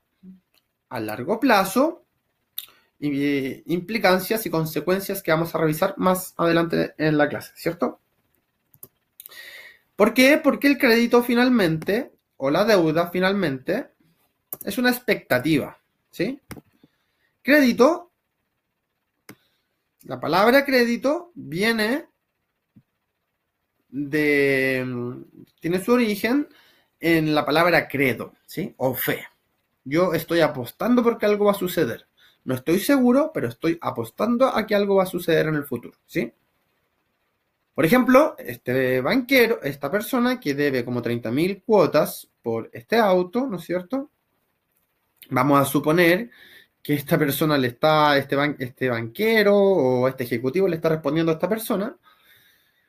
a 0.88 1.00
largo 1.00 1.38
plazo 1.38 2.04
implicancias 3.00 4.44
y 4.44 4.50
consecuencias 4.50 5.22
que 5.22 5.30
vamos 5.30 5.54
a 5.54 5.58
revisar 5.58 5.94
más 5.98 6.34
adelante 6.36 6.94
en 6.98 7.16
la 7.16 7.28
clase, 7.28 7.52
¿cierto? 7.54 8.00
¿Por 9.94 10.14
qué? 10.14 10.40
Porque 10.42 10.68
el 10.68 10.78
crédito 10.78 11.22
finalmente, 11.22 12.12
o 12.36 12.50
la 12.50 12.64
deuda 12.64 13.10
finalmente, 13.10 13.88
es 14.64 14.78
una 14.78 14.90
expectativa, 14.90 15.78
¿sí? 16.10 16.40
Crédito, 17.42 18.10
la 20.04 20.18
palabra 20.20 20.64
crédito 20.64 21.32
viene 21.34 22.06
de, 23.88 24.86
tiene 25.60 25.84
su 25.84 25.92
origen 25.92 26.48
en 27.00 27.34
la 27.34 27.44
palabra 27.44 27.88
credo, 27.88 28.34
¿sí? 28.46 28.74
O 28.76 28.94
fe. 28.94 29.26
Yo 29.84 30.14
estoy 30.14 30.40
apostando 30.40 31.02
porque 31.02 31.26
algo 31.26 31.46
va 31.46 31.52
a 31.52 31.54
suceder. 31.54 32.07
No 32.48 32.54
estoy 32.54 32.78
seguro, 32.78 33.30
pero 33.34 33.46
estoy 33.46 33.76
apostando 33.78 34.46
a 34.46 34.66
que 34.66 34.74
algo 34.74 34.94
va 34.94 35.02
a 35.02 35.06
suceder 35.06 35.48
en 35.48 35.56
el 35.56 35.64
futuro, 35.64 35.98
¿sí? 36.06 36.32
Por 37.74 37.84
ejemplo, 37.84 38.36
este 38.38 39.02
banquero, 39.02 39.60
esta 39.62 39.90
persona 39.90 40.40
que 40.40 40.54
debe 40.54 40.82
como 40.82 41.02
30.000 41.02 41.62
cuotas 41.62 42.26
por 42.40 42.70
este 42.72 42.96
auto, 42.96 43.46
¿no 43.46 43.58
es 43.58 43.64
cierto? 43.64 44.08
Vamos 45.28 45.60
a 45.60 45.66
suponer 45.66 46.30
que 46.82 46.94
esta 46.94 47.18
persona 47.18 47.58
le 47.58 47.68
está, 47.68 48.16
este, 48.16 48.34
este 48.60 48.88
banquero 48.88 49.54
o 49.54 50.08
este 50.08 50.24
ejecutivo 50.24 50.68
le 50.68 50.76
está 50.76 50.88
respondiendo 50.88 51.30
a 51.30 51.34
esta 51.34 51.50
persona, 51.50 51.94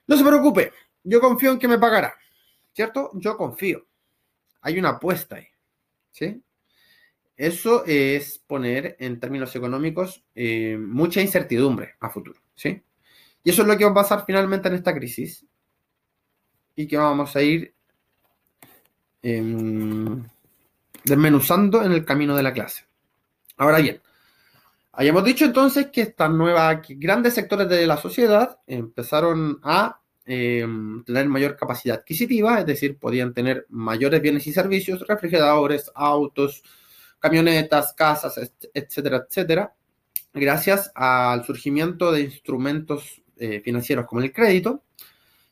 no 0.08 0.18
se 0.18 0.24
preocupe, 0.24 0.72
yo 1.04 1.20
confío 1.20 1.51
en 1.51 1.60
que 1.60 1.68
me 1.68 1.78
pagará, 1.78 2.13
¿cierto? 2.72 3.12
Yo 3.16 3.36
confío. 3.36 3.86
Hay 4.62 4.80
una 4.80 4.92
apuesta 4.92 5.36
ahí, 5.36 5.48
¿sí? 6.12 6.42
Eso 7.39 7.86
es 7.86 8.38
poner 8.38 8.98
en 9.00 9.17
términos 9.17 9.55
económicos 9.55 10.25
eh, 10.36 10.77
mucha 10.77 11.22
incertidumbre 11.22 11.96
a 12.01 12.10
futuro, 12.10 12.41
¿sí? 12.53 12.84
Y 13.46 13.50
eso 13.50 13.62
es 13.62 13.67
lo 13.69 13.77
que 13.77 13.86
va 13.86 13.91
a 13.91 13.93
pasar 13.93 14.25
finalmente 14.27 14.67
en 14.67 14.75
esta 14.75 14.93
crisis 14.93 15.46
y 16.75 16.86
que 16.86 16.98
vamos 16.98 17.34
a 17.38 17.41
ir 17.41 17.74
em, 19.22 20.22
desmenuzando 21.05 21.81
en 21.81 21.93
el 21.93 22.03
camino 22.03 22.36
de 22.36 22.43
la 22.43 22.51
clase. 22.51 22.84
Ahora 23.55 23.77
bien, 23.79 24.01
hayamos 24.91 25.24
dicho 25.24 25.46
entonces 25.46 25.88
que 25.93 26.01
estas 26.01 26.29
nuevas, 26.31 26.81
grandes 26.89 27.36
sectores 27.36 27.69
de 27.69 27.88
la 27.88 27.96
sociedad 27.96 28.60
empezaron 28.67 29.62
a 29.63 30.01
em, 30.25 31.05
tener 31.05 31.29
mayor 31.29 31.55
capacidad 31.55 32.00
adquisitiva, 32.00 32.60
es 32.60 32.65
decir, 32.65 32.98
podían 32.98 33.34
tener 33.34 33.65
mayores 33.69 34.22
bienes 34.22 34.46
y 34.46 34.51
servicios, 34.51 35.08
refrigeradores, 35.08 35.89
autos, 35.96 36.63
camionetas, 37.20 37.94
casas, 37.94 38.40
etcétera, 38.74 39.26
etcétera, 39.28 39.74
gracias 40.34 40.92
al 40.96 41.46
surgimiento 41.46 42.12
de 42.12 42.22
instrumentos 42.22 43.22
eh, 43.38 43.62
financieros 43.62 44.06
como 44.06 44.22
el 44.22 44.32
crédito, 44.32 44.84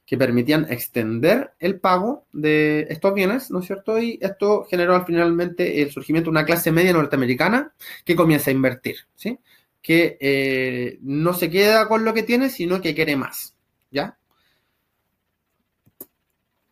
que 0.05 0.17
permitían 0.17 0.71
extender 0.71 1.53
el 1.59 1.81
pago 1.81 2.25
de 2.31 2.87
estos 2.89 3.13
bienes, 3.13 3.51
¿no 3.51 3.59
es 3.59 3.65
cierto? 3.65 3.99
Y 3.99 4.17
esto 4.21 4.63
generó 4.69 5.03
finalmente 5.05 5.81
el 5.81 5.91
surgimiento 5.91 6.29
de 6.29 6.31
una 6.31 6.45
clase 6.45 6.71
media 6.71 6.93
norteamericana 6.93 7.73
que 8.05 8.15
comienza 8.15 8.49
a 8.49 8.53
invertir, 8.53 8.95
¿sí? 9.15 9.37
Que 9.81 10.17
eh, 10.21 10.97
no 11.01 11.33
se 11.33 11.49
queda 11.49 11.89
con 11.89 12.05
lo 12.05 12.13
que 12.13 12.23
tiene, 12.23 12.49
sino 12.49 12.79
que 12.79 12.95
quiere 12.95 13.17
más, 13.17 13.53
¿ya? 13.91 14.17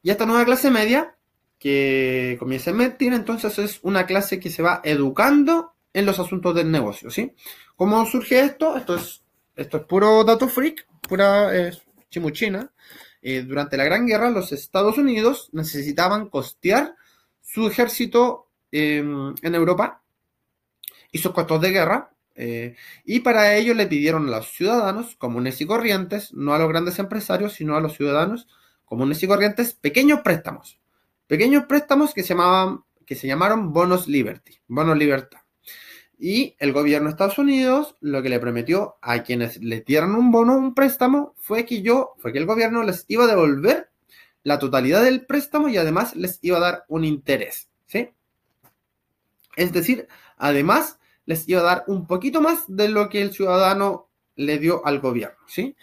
Y 0.02 0.12
esta 0.12 0.26
nueva 0.26 0.46
clase 0.46 0.72
media 0.72 1.15
que 1.66 2.36
comienza 2.38 2.70
a 2.70 2.74
invertir, 2.74 3.12
entonces 3.12 3.58
es 3.58 3.80
una 3.82 4.06
clase 4.06 4.40
que 4.40 4.52
se 4.52 4.62
va 4.62 4.82
educando 4.84 5.74
en 5.94 6.06
los 6.06 6.20
asuntos 6.20 6.54
del 6.54 6.70
negocio, 6.70 7.10
¿sí? 7.10 7.34
¿Cómo 7.76 8.06
surge 8.06 8.40
esto? 8.40 8.78
Esto 8.78 8.96
es, 8.96 9.24
puro 9.88 10.24
dato 10.24 10.48
freak, 10.48 10.86
pura 11.02 11.58
eh, 11.58 11.72
chimuchina. 12.12 12.72
Durante 13.48 13.78
la 13.78 13.84
Gran 13.86 14.06
Guerra, 14.06 14.30
los 14.30 14.52
Estados 14.52 15.00
Unidos 15.00 15.50
necesitaban 15.54 16.30
costear 16.30 16.94
su 17.42 17.66
ejército 17.66 18.52
em, 18.72 19.34
en 19.42 19.56
Europa 19.56 20.04
y 21.12 21.18
sus 21.18 21.32
costos 21.32 21.60
de 21.62 21.72
guerra. 21.72 22.12
Eh, 22.36 22.76
y 23.06 23.22
para 23.22 23.56
ello 23.56 23.74
le 23.74 23.88
pidieron 23.88 24.28
a 24.28 24.38
los 24.38 24.52
ciudadanos 24.52 25.16
comunes 25.16 25.60
y 25.62 25.66
corrientes, 25.66 26.32
no 26.32 26.54
a 26.54 26.60
los 26.60 26.70
grandes 26.70 27.00
empresarios, 27.00 27.54
sino 27.54 27.76
a 27.76 27.82
los 27.82 27.96
ciudadanos 27.96 28.48
comunes 28.84 29.24
y 29.24 29.28
corrientes, 29.28 29.74
pequeños 29.74 30.20
préstamos. 30.20 30.80
Pequeños 31.28 31.66
préstamos 31.66 32.14
que 32.14 32.24
se, 32.24 32.30
llamaban, 32.30 32.84
que 33.06 33.16
se 33.16 33.28
llamaron 33.28 33.74
bonos 33.74 34.08
liberty, 34.08 34.60
bonos 34.68 34.98
libertad. 34.98 35.40
Y 36.18 36.56
el 36.60 36.72
gobierno 36.72 37.08
de 37.08 37.12
Estados 37.12 37.38
Unidos 37.38 37.96
lo 38.00 38.22
que 38.22 38.30
le 38.30 38.40
prometió 38.40 38.96
a 39.02 39.24
quienes 39.24 39.58
le 39.58 39.82
dieran 39.82 40.16
un 40.16 40.32
bono, 40.32 40.56
un 40.56 40.74
préstamo, 40.74 41.34
fue 41.38 41.66
que 41.66 41.82
yo, 41.82 42.14
fue 42.20 42.32
que 42.32 42.40
el 42.40 42.46
gobierno 42.46 42.84
les 42.84 43.06
iba 43.08 43.26
a 43.26 43.28
devolver 43.28 43.90
la 44.44 44.60
totalidad 44.60 45.04
del 45.04 45.26
préstamo 45.26 45.68
y 45.70 45.78
además 45.78 46.16
les 46.16 46.40
iba 46.42 46.58
a 46.58 46.62
dar 46.62 46.86
un 46.88 47.04
interés, 47.04 47.68
¿sí? 47.88 48.12
Es 49.56 49.74
decir, 49.74 50.08
además 50.38 51.00
les 51.26 51.50
iba 51.50 51.62
a 51.62 51.64
dar 51.64 51.84
un 51.88 52.06
poquito 52.06 52.42
más 52.42 52.64
de 52.68 52.90
lo 52.90 53.10
que 53.10 53.22
el 53.22 53.34
ciudadano 53.34 54.10
le 54.36 54.60
dio 54.60 54.86
al 54.86 55.00
gobierno, 55.00 55.40
¿sí? 55.48 55.76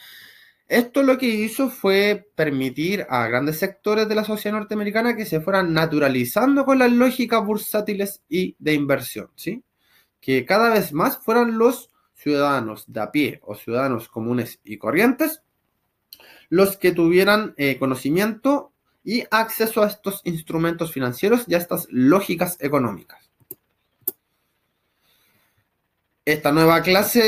Esto 0.73 1.03
lo 1.03 1.19
que 1.19 1.27
hizo 1.27 1.69
fue 1.69 2.31
permitir 2.35 3.05
a 3.11 3.27
grandes 3.27 3.59
sectores 3.59 4.09
de 4.09 4.15
la 4.15 4.25
sociedad 4.25 4.57
norteamericana 4.57 5.15
que 5.15 5.27
se 5.27 5.43
fueran 5.43 5.75
naturalizando 5.75 6.65
con 6.65 6.79
las 6.79 6.91
lógicas 6.91 7.45
bursátiles 7.45 8.23
y 8.27 8.57
de 8.59 8.73
inversión, 8.73 9.29
¿sí? 9.37 9.63
que 10.19 10.47
cada 10.47 10.71
vez 10.71 10.95
más 10.95 11.19
fueran 11.19 11.59
los 11.59 11.91
ciudadanos 12.15 12.91
de 12.91 13.01
a 13.03 13.13
pie 13.13 13.41
o 13.43 13.55
ciudadanos 13.55 14.09
comunes 14.09 14.61
y 14.65 14.79
corrientes 14.79 15.43
los 16.49 16.79
que 16.79 16.93
tuvieran 16.93 17.53
eh, 17.59 17.77
conocimiento 17.77 18.73
y 19.05 19.25
acceso 19.31 19.83
a 19.83 19.89
estos 19.89 20.23
instrumentos 20.25 20.91
financieros 20.91 21.45
y 21.49 21.55
a 21.55 21.59
estas 21.59 21.87
lógicas 21.91 22.57
económicas. 22.61 23.31
Esta 26.25 26.51
nueva 26.51 26.81
clase 26.81 27.21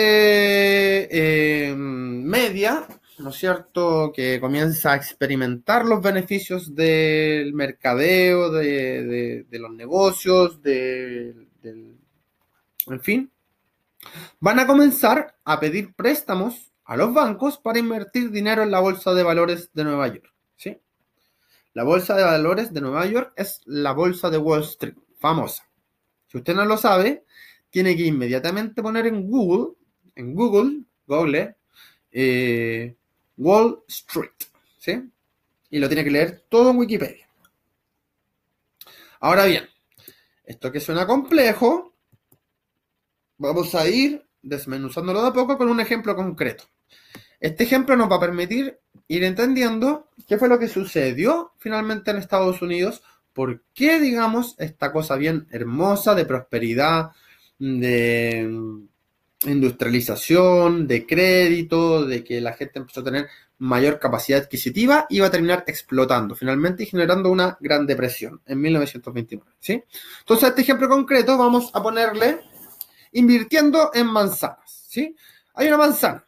eh, 1.11 1.74
media, 1.76 2.87
¿no 3.18 3.31
es 3.31 3.37
cierto?, 3.37 4.12
que 4.14 4.40
comienza 4.40 4.92
a 4.92 4.96
experimentar 4.96 5.85
los 5.85 6.03
beneficios 6.03 6.74
del 6.74 7.53
mercadeo, 7.55 8.50
de, 8.50 9.46
los 9.50 9.72
negocios, 9.72 10.61
del 10.62 11.48
en 12.87 13.00
fin, 13.00 13.31
van 14.40 14.59
a 14.59 14.66
comenzar 14.66 15.37
a 15.44 15.61
pedir 15.61 15.94
préstamos 15.94 16.72
a 16.85 16.96
los 16.96 17.14
bancos 17.14 17.59
para 17.59 17.79
invertir 17.79 18.31
dinero 18.31 18.62
en 18.62 18.70
la 18.70 18.81
bolsa 18.81 19.14
de 19.14 19.22
valores 19.22 19.70
de 19.72 19.85
Nueva 19.85 20.09
York. 20.09 20.33
¿sí? 20.57 20.79
La 21.72 21.85
bolsa 21.85 22.14
de 22.14 22.24
valores 22.24 22.72
de 22.72 22.81
Nueva 22.81 23.07
York 23.07 23.33
es 23.37 23.62
la 23.64 23.92
bolsa 23.92 24.31
de 24.31 24.38
Wall 24.38 24.62
Street, 24.62 24.96
famosa. 25.18 25.66
Si 26.27 26.38
usted 26.38 26.55
no 26.55 26.64
lo 26.64 26.77
sabe, 26.77 27.24
tiene 27.70 27.96
que 27.96 28.05
inmediatamente 28.05 28.83
poner 28.83 29.07
en 29.07 29.29
Google, 29.29 29.74
en 30.14 30.35
Google, 30.35 30.83
Google, 31.07 31.57
eh, 32.12 32.94
Wall 33.36 33.82
Street, 33.88 34.30
¿sí? 34.78 35.02
Y 35.70 35.78
lo 35.78 35.88
tiene 35.88 36.04
que 36.04 36.10
leer 36.10 36.44
todo 36.48 36.70
en 36.70 36.76
Wikipedia. 36.76 37.28
Ahora 39.20 39.46
bien, 39.46 39.68
esto 40.44 40.70
que 40.70 40.80
suena 40.80 41.06
complejo, 41.06 41.94
Vamos 43.36 43.74
a 43.74 43.88
ir 43.88 44.24
desmenuzándolo 44.42 45.22
de 45.22 45.28
a 45.28 45.32
poco 45.32 45.58
con 45.58 45.68
un 45.68 45.80
ejemplo 45.80 46.14
concreto. 46.14 46.64
Este 47.40 47.64
ejemplo 47.64 47.96
nos 47.96 48.10
va 48.10 48.16
a 48.16 48.20
permitir 48.20 48.78
ir 49.08 49.24
entendiendo 49.24 50.08
qué 50.28 50.38
fue 50.38 50.48
lo 50.48 50.58
que 50.58 50.68
sucedió 50.68 51.52
finalmente 51.58 52.10
en 52.10 52.18
Estados 52.18 52.62
Unidos, 52.62 53.02
por 53.32 53.64
qué, 53.74 53.98
digamos, 53.98 54.54
esta 54.58 54.92
cosa 54.92 55.16
bien 55.16 55.48
hermosa 55.50 56.14
de 56.14 56.24
prosperidad, 56.24 57.10
de 57.58 58.48
industrialización, 59.46 60.87
de 60.87 61.07
crédito, 61.07 62.04
de 62.04 62.24
que 62.24 62.40
la 62.40 62.52
gente 62.54 62.78
empezó 62.78 63.00
a 63.00 63.04
tener 63.04 63.28
mayor 63.59 63.98
capacidad 63.98 64.40
adquisitiva, 64.42 65.07
iba 65.11 65.26
a 65.26 65.30
terminar 65.30 65.64
explotando 65.66 66.35
finalmente 66.35 66.83
y 66.83 66.87
generando 66.87 67.30
una 67.30 67.57
gran 67.61 67.87
depresión 67.87 68.40
en 68.46 68.61
1929. 68.61 69.52
¿sí? 69.61 69.83
Entonces, 70.20 70.44
a 70.44 70.48
este 70.48 70.62
ejemplo 70.62 70.88
concreto 70.88 71.38
vamos 71.38 71.70
a 71.72 71.83
ponerle 71.83 72.40
invirtiendo 73.12 73.90
en 73.94 74.07
manzanas. 74.07 74.87
¿sí? 74.88 75.14
Hay 75.54 75.68
una 75.68 75.78
manzana 75.78 76.24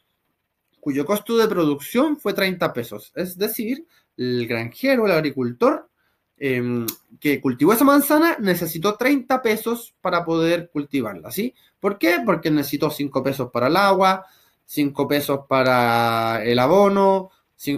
cuyo 0.87 1.05
costo 1.05 1.37
de 1.37 1.49
producción 1.49 2.17
fue 2.17 2.33
30 2.33 2.73
pesos. 2.73 3.11
Es 3.17 3.37
decir, 3.37 3.87
el 4.17 4.47
granjero, 4.47 5.07
el 5.07 5.13
agricultor 5.13 5.91
em, 6.39 6.87
que 7.21 7.41
cultivó 7.41 7.73
esa 7.73 7.85
manzana 7.85 8.37
necesitó 8.39 8.97
30 8.97 9.43
pesos 9.43 9.95
para 10.01 10.25
poder 10.25 10.71
cultivarla. 10.71 11.31
¿sí? 11.31 11.55
¿Por 11.81 11.99
qué? 11.99 12.19
Porque 12.25 12.51
necesitó 12.51 12.91
5 12.91 13.23
pesos 13.23 13.51
para 13.51 13.69
el 13.69 13.77
agua, 13.77 14.27
5 14.67 15.09
pesos 15.09 15.41
para 15.49 16.43
el 16.45 16.59
abono, 16.59 17.31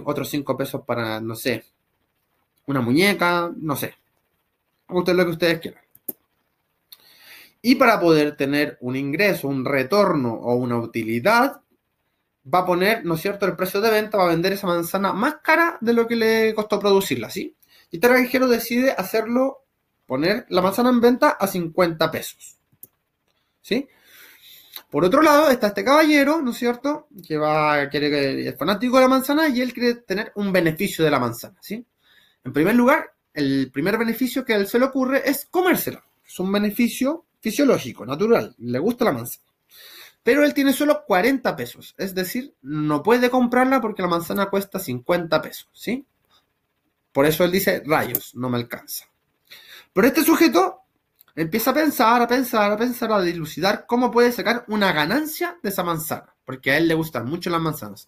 otros 0.03 0.29
5 0.29 0.57
pesos 0.57 0.81
para, 0.85 1.19
no 1.21 1.35
sé, 1.35 1.63
una 2.65 2.81
muñeca, 2.81 3.51
no 3.55 3.75
sé. 3.75 3.95
Usted 4.89 5.13
lo 5.13 5.25
que 5.25 5.31
ustedes 5.31 5.59
quieran. 5.59 5.83
Y 7.61 7.75
para 7.75 7.99
poder 7.99 8.37
tener 8.37 8.77
un 8.81 8.95
ingreso, 8.95 9.47
un 9.47 9.65
retorno 9.65 10.33
o 10.33 10.55
una 10.55 10.77
utilidad, 10.77 11.61
va 12.51 12.59
a 12.59 12.65
poner, 12.65 13.05
¿no 13.05 13.15
es 13.15 13.21
cierto?, 13.21 13.45
el 13.45 13.55
precio 13.55 13.81
de 13.81 13.91
venta, 13.91 14.17
va 14.17 14.25
a 14.25 14.29
vender 14.29 14.53
esa 14.53 14.67
manzana 14.67 15.13
más 15.13 15.35
cara 15.43 15.77
de 15.81 15.93
lo 15.93 16.07
que 16.07 16.15
le 16.15 16.53
costó 16.55 16.79
producirla, 16.79 17.29
¿sí? 17.29 17.55
Y 17.91 17.99
granjero 17.99 18.47
decide 18.47 18.91
hacerlo, 18.91 19.65
poner 20.05 20.45
la 20.49 20.61
manzana 20.61 20.89
en 20.89 21.01
venta 21.01 21.29
a 21.29 21.47
50 21.47 22.11
pesos, 22.11 22.57
¿sí? 23.61 23.87
Por 24.89 25.05
otro 25.05 25.21
lado, 25.21 25.51
está 25.51 25.67
este 25.67 25.83
caballero, 25.83 26.41
¿no 26.41 26.51
es 26.51 26.57
cierto?, 26.57 27.07
que 27.27 27.37
va, 27.37 27.89
quiere, 27.89 28.47
es 28.47 28.57
fanático 28.57 28.95
de 28.97 29.03
la 29.03 29.07
manzana 29.07 29.47
y 29.47 29.61
él 29.61 29.71
quiere 29.71 29.95
tener 29.95 30.31
un 30.35 30.51
beneficio 30.51 31.05
de 31.05 31.11
la 31.11 31.19
manzana, 31.19 31.57
¿sí? 31.61 31.85
En 32.43 32.53
primer 32.53 32.75
lugar, 32.75 33.13
el 33.33 33.69
primer 33.71 33.97
beneficio 33.97 34.43
que 34.43 34.53
a 34.53 34.57
él 34.57 34.67
se 34.67 34.79
le 34.79 34.85
ocurre 34.85 35.29
es 35.29 35.45
comérsela. 35.45 36.03
Es 36.25 36.39
un 36.39 36.51
beneficio 36.51 37.25
fisiológico, 37.39 38.05
natural, 38.05 38.55
le 38.57 38.79
gusta 38.79 39.05
la 39.05 39.13
manzana. 39.13 39.45
Pero 40.23 40.43
él 40.43 40.53
tiene 40.53 40.73
solo 40.73 41.03
40 41.05 41.55
pesos, 41.55 41.95
es 41.97 42.13
decir, 42.13 42.53
no 42.61 43.01
puede 43.01 43.29
comprarla 43.29 43.79
porque 43.81 44.01
la 44.01 44.09
manzana 44.09 44.49
cuesta 44.49 44.79
50 44.79 45.41
pesos, 45.41 45.69
¿sí? 45.73 46.05
Por 47.11 47.25
eso 47.25 47.43
él 47.43 47.51
dice, 47.51 47.81
rayos, 47.85 48.35
no 48.35 48.49
me 48.49 48.57
alcanza. 48.57 49.05
Pero 49.93 50.07
este 50.07 50.23
sujeto 50.23 50.81
empieza 51.35 51.71
a 51.71 51.73
pensar, 51.73 52.21
a 52.21 52.27
pensar, 52.27 52.71
a 52.71 52.77
pensar, 52.77 53.11
a 53.11 53.21
dilucidar 53.21 53.85
cómo 53.87 54.11
puede 54.11 54.31
sacar 54.31 54.65
una 54.67 54.91
ganancia 54.91 55.57
de 55.63 55.69
esa 55.69 55.83
manzana, 55.83 56.35
porque 56.45 56.71
a 56.71 56.77
él 56.77 56.87
le 56.87 56.95
gustan 56.95 57.27
mucho 57.27 57.49
las 57.49 57.61
manzanas. 57.61 58.07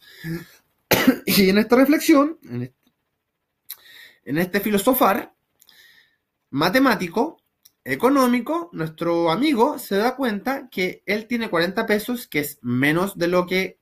y 1.26 1.50
en 1.50 1.58
esta 1.58 1.76
reflexión, 1.76 2.38
en 2.44 4.38
este, 4.38 4.60
filosofar 4.60 5.34
matemático, 6.50 7.38
económico, 7.84 8.70
nuestro 8.74 9.32
amigo 9.32 9.80
se 9.80 9.96
da 9.96 10.16
cuenta 10.16 10.70
que 10.70 11.02
él 11.06 11.26
tiene 11.28 11.50
40 11.50 11.86
pesos, 11.86 12.28
que 12.28 12.40
es 12.40 12.60
menos 12.62 13.18
de 13.18 13.28
lo 13.28 13.48
que 13.48 13.80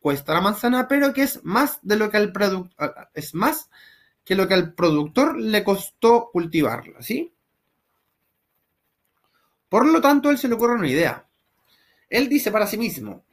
cuesta 0.00 0.34
la 0.34 0.40
manzana, 0.40 0.88
pero 0.88 1.12
que 1.12 1.22
es 1.22 1.44
más 1.44 1.78
de 1.82 1.96
lo 1.96 2.10
que 2.10 2.16
al 2.16 2.32
productor, 2.32 3.10
es 3.14 3.34
más 3.34 3.70
que 4.26 4.34
lo 4.34 4.48
que 4.48 4.54
al 4.54 4.74
productor 4.74 5.38
le 5.38 5.62
costó 5.62 6.30
cultivarla, 6.32 7.00
¿sí? 7.00 7.32
Por 9.68 9.86
lo 9.86 10.00
tanto, 10.00 10.30
él 10.30 10.36
se 10.36 10.48
le 10.48 10.54
ocurre 10.54 10.74
una 10.74 10.88
idea. 10.88 11.28
Él 12.10 12.28
dice 12.28 12.50
para 12.50 12.66
sí 12.66 12.76
mismo, 12.76 13.24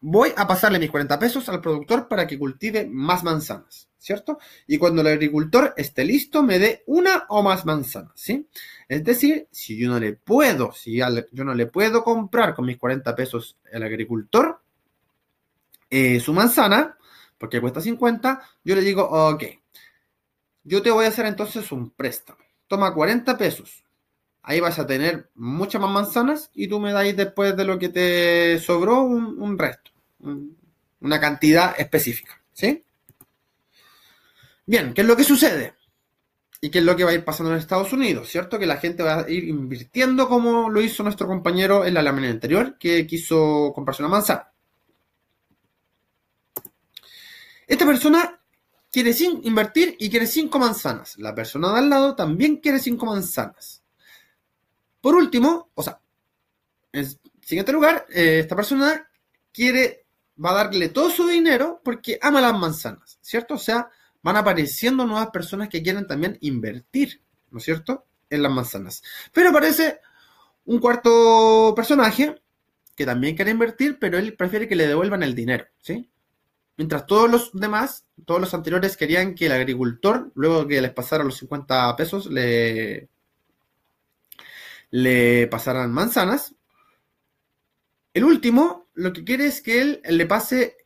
voy 0.00 0.32
a 0.36 0.46
pasarle 0.46 0.78
mis 0.78 0.90
40 0.90 1.18
pesos 1.18 1.48
al 1.48 1.62
productor 1.62 2.08
para 2.08 2.26
que 2.26 2.38
cultive 2.38 2.86
más 2.86 3.24
manzanas, 3.24 3.88
¿cierto? 3.96 4.38
Y 4.66 4.76
cuando 4.76 5.00
el 5.00 5.06
agricultor 5.06 5.72
esté 5.78 6.04
listo, 6.04 6.42
me 6.42 6.58
dé 6.58 6.82
una 6.88 7.24
o 7.30 7.42
más 7.42 7.64
manzanas, 7.64 8.12
¿sí? 8.14 8.46
Es 8.86 9.02
decir, 9.02 9.48
si 9.50 9.78
yo 9.78 9.88
no 9.88 9.98
le 9.98 10.12
puedo, 10.12 10.72
si 10.72 10.98
yo 10.98 11.44
no 11.44 11.54
le 11.54 11.66
puedo 11.68 12.04
comprar 12.04 12.54
con 12.54 12.66
mis 12.66 12.76
40 12.76 13.16
pesos 13.16 13.56
al 13.72 13.82
agricultor 13.82 14.60
eh, 15.88 16.20
su 16.20 16.34
manzana, 16.34 16.98
porque 17.38 17.62
cuesta 17.62 17.80
50, 17.80 18.42
yo 18.62 18.74
le 18.74 18.82
digo, 18.82 19.04
ok, 19.04 19.42
yo 20.64 20.82
te 20.82 20.90
voy 20.90 21.04
a 21.04 21.08
hacer 21.08 21.26
entonces 21.26 21.70
un 21.70 21.90
préstamo. 21.90 22.38
Toma 22.66 22.92
40 22.92 23.36
pesos, 23.38 23.84
ahí 24.42 24.60
vas 24.60 24.78
a 24.78 24.86
tener 24.86 25.30
muchas 25.34 25.80
más 25.80 25.90
manzanas 25.90 26.50
y 26.54 26.68
tú 26.68 26.80
me 26.80 26.92
dais 26.92 27.16
después 27.16 27.56
de 27.56 27.64
lo 27.64 27.78
que 27.78 27.88
te 27.88 28.58
sobró 28.58 29.02
un, 29.02 29.58
resto, 29.58 29.90
una 31.00 31.20
cantidad 31.20 31.74
específica, 31.78 32.40
¿sí? 32.52 32.84
Bien, 34.66 34.94
¿qué 34.94 35.02
es 35.02 35.06
lo 35.06 35.16
que 35.16 35.24
sucede? 35.24 35.74
¿Y 36.60 36.70
qué 36.70 36.78
es 36.78 36.84
lo 36.84 36.96
que 36.96 37.04
va 37.04 37.10
a 37.10 37.14
ir 37.14 37.24
pasando 37.24 37.52
en 37.52 37.58
Estados 37.58 37.92
Unidos? 37.92 38.28
¿Cierto? 38.30 38.58
Que 38.58 38.64
la 38.64 38.78
gente 38.78 39.02
va 39.02 39.20
a 39.20 39.30
ir 39.30 39.44
invirtiendo 39.44 40.26
como 40.28 40.70
lo 40.70 40.80
hizo 40.80 41.02
nuestro 41.02 41.26
compañero 41.26 41.84
en 41.84 41.92
la 41.92 42.02
lámina 42.02 42.30
anterior, 42.30 42.78
que 42.78 43.06
quiso 43.06 43.72
comprarse 43.74 44.02
una 44.02 44.08
manzana. 44.08 44.50
Esta 47.66 47.84
persona 47.84 48.40
quiere 48.94 49.12
invertir 49.42 49.96
y 49.98 50.08
quiere 50.08 50.24
cinco 50.24 50.60
manzanas. 50.60 51.18
La 51.18 51.34
persona 51.34 51.72
de 51.72 51.80
al 51.80 51.90
lado 51.90 52.14
también 52.14 52.58
quiere 52.58 52.78
cinco 52.78 53.06
manzanas. 53.06 53.82
Por 55.00 55.16
último, 55.16 55.70
o 55.74 55.82
sea, 55.82 56.00
en 56.92 57.04
siguiente 57.42 57.72
lugar, 57.72 58.06
eh, 58.14 58.38
esta 58.38 58.54
persona 58.54 59.10
quiere, 59.52 60.06
va 60.42 60.52
a 60.52 60.64
darle 60.64 60.90
todo 60.90 61.10
su 61.10 61.26
dinero 61.26 61.80
porque 61.82 62.20
ama 62.22 62.40
las 62.40 62.56
manzanas, 62.56 63.18
¿cierto? 63.20 63.54
O 63.54 63.58
sea, 63.58 63.90
van 64.22 64.36
apareciendo 64.36 65.04
nuevas 65.04 65.30
personas 65.30 65.68
que 65.68 65.82
quieren 65.82 66.06
también 66.06 66.38
invertir, 66.42 67.20
¿no 67.50 67.58
es 67.58 67.64
cierto?, 67.64 68.06
en 68.30 68.44
las 68.44 68.52
manzanas. 68.52 69.02
Pero 69.32 69.48
aparece 69.48 69.98
un 70.66 70.78
cuarto 70.78 71.72
personaje 71.74 72.40
que 72.94 73.04
también 73.04 73.34
quiere 73.34 73.50
invertir, 73.50 73.98
pero 73.98 74.18
él 74.18 74.36
prefiere 74.36 74.68
que 74.68 74.76
le 74.76 74.86
devuelvan 74.86 75.24
el 75.24 75.34
dinero, 75.34 75.66
¿sí? 75.80 76.08
Mientras 76.76 77.06
todos 77.06 77.30
los 77.30 77.52
demás, 77.52 78.04
todos 78.24 78.40
los 78.40 78.54
anteriores 78.54 78.96
querían 78.96 79.34
que 79.34 79.46
el 79.46 79.52
agricultor, 79.52 80.32
luego 80.34 80.66
que 80.66 80.80
les 80.80 80.92
pasara 80.92 81.22
los 81.22 81.36
50 81.38 81.94
pesos, 81.96 82.26
le, 82.26 83.08
le 84.90 85.46
pasarán 85.46 85.92
manzanas. 85.92 86.54
El 88.12 88.24
último 88.24 88.88
lo 88.94 89.12
que 89.12 89.24
quiere 89.24 89.46
es 89.46 89.60
que 89.60 89.80
él 89.80 90.02
le 90.08 90.26
pase 90.26 90.76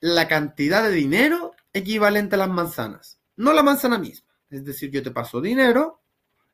la 0.00 0.28
cantidad 0.28 0.82
de 0.82 0.90
dinero 0.90 1.52
equivalente 1.72 2.36
a 2.36 2.38
las 2.38 2.48
manzanas, 2.48 3.20
no 3.36 3.52
la 3.52 3.62
manzana 3.62 3.98
misma. 3.98 4.28
Es 4.50 4.64
decir, 4.64 4.90
yo 4.90 5.02
te 5.02 5.10
paso 5.10 5.40
dinero 5.40 6.00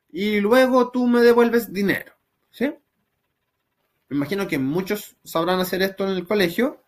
y 0.09 0.39
luego 0.39 0.91
tú 0.91 1.07
me 1.07 1.21
devuelves 1.21 1.73
dinero. 1.73 2.13
¿Sí? 2.51 2.73
Me 4.09 4.17
imagino 4.17 4.47
que 4.47 4.57
muchos 4.57 5.17
sabrán 5.23 5.59
hacer 5.59 5.81
esto 5.81 6.05
en 6.05 6.15
el 6.15 6.27
colegio, 6.27 6.83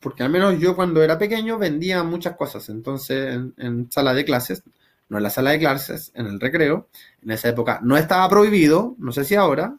porque 0.00 0.22
al 0.22 0.30
menos 0.30 0.58
yo 0.58 0.76
cuando 0.76 1.02
era 1.02 1.18
pequeño 1.18 1.58
vendía 1.58 2.02
muchas 2.02 2.36
cosas. 2.36 2.68
Entonces, 2.68 3.40
en 3.56 3.90
sala 3.90 4.14
de 4.14 4.24
clases, 4.24 4.62
no 5.08 5.18
en 5.18 5.22
la 5.22 5.30
sala 5.30 5.50
de 5.50 5.58
clases, 5.58 6.12
en 6.14 6.26
el 6.26 6.40
recreo. 6.40 6.88
En 7.22 7.30
esa 7.30 7.48
época 7.48 7.80
no 7.82 7.96
estaba 7.96 8.28
prohibido, 8.28 8.94
no 8.98 9.12
sé 9.12 9.24
si 9.24 9.34
ahora. 9.34 9.78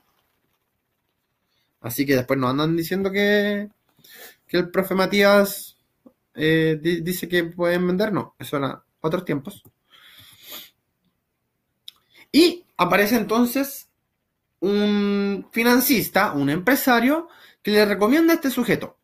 Así 1.82 2.06
que 2.06 2.16
después 2.16 2.40
nos 2.40 2.52
andan 2.52 2.76
diciendo 2.76 3.12
que, 3.12 3.70
que 4.48 4.58
el 4.58 4.70
profe 4.72 4.96
Matías 4.96 5.78
eh, 6.34 6.80
dice 6.82 7.28
que 7.28 7.44
pueden 7.44 7.88
vender. 7.88 8.12
No, 8.12 8.36
eso 8.40 8.58
era 8.58 8.84
otros 9.02 9.26
tiempos. 9.26 9.64
Y 12.32 12.66
aparece 12.78 13.16
entonces 13.16 13.90
un 14.60 15.48
financista, 15.52 16.34
un 16.34 16.50
empresario, 16.50 17.30
que 17.62 17.72
le 17.72 17.86
recomienda 17.86 18.34
a 18.34 18.36
este 18.36 18.50
sujeto. 18.50 18.95